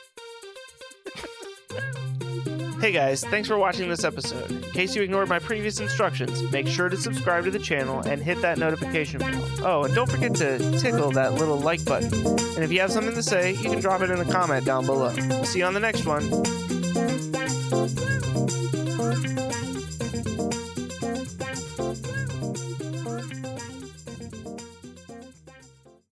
[2.80, 4.52] Hey guys, thanks for watching this episode.
[4.52, 8.22] In case you ignored my previous instructions, make sure to subscribe to the channel and
[8.22, 9.48] hit that notification bell.
[9.62, 12.14] Oh, and don't forget to tickle that little like button.
[12.14, 14.86] And if you have something to say, you can drop it in the comment down
[14.86, 15.12] below.
[15.42, 16.22] See you on the next one.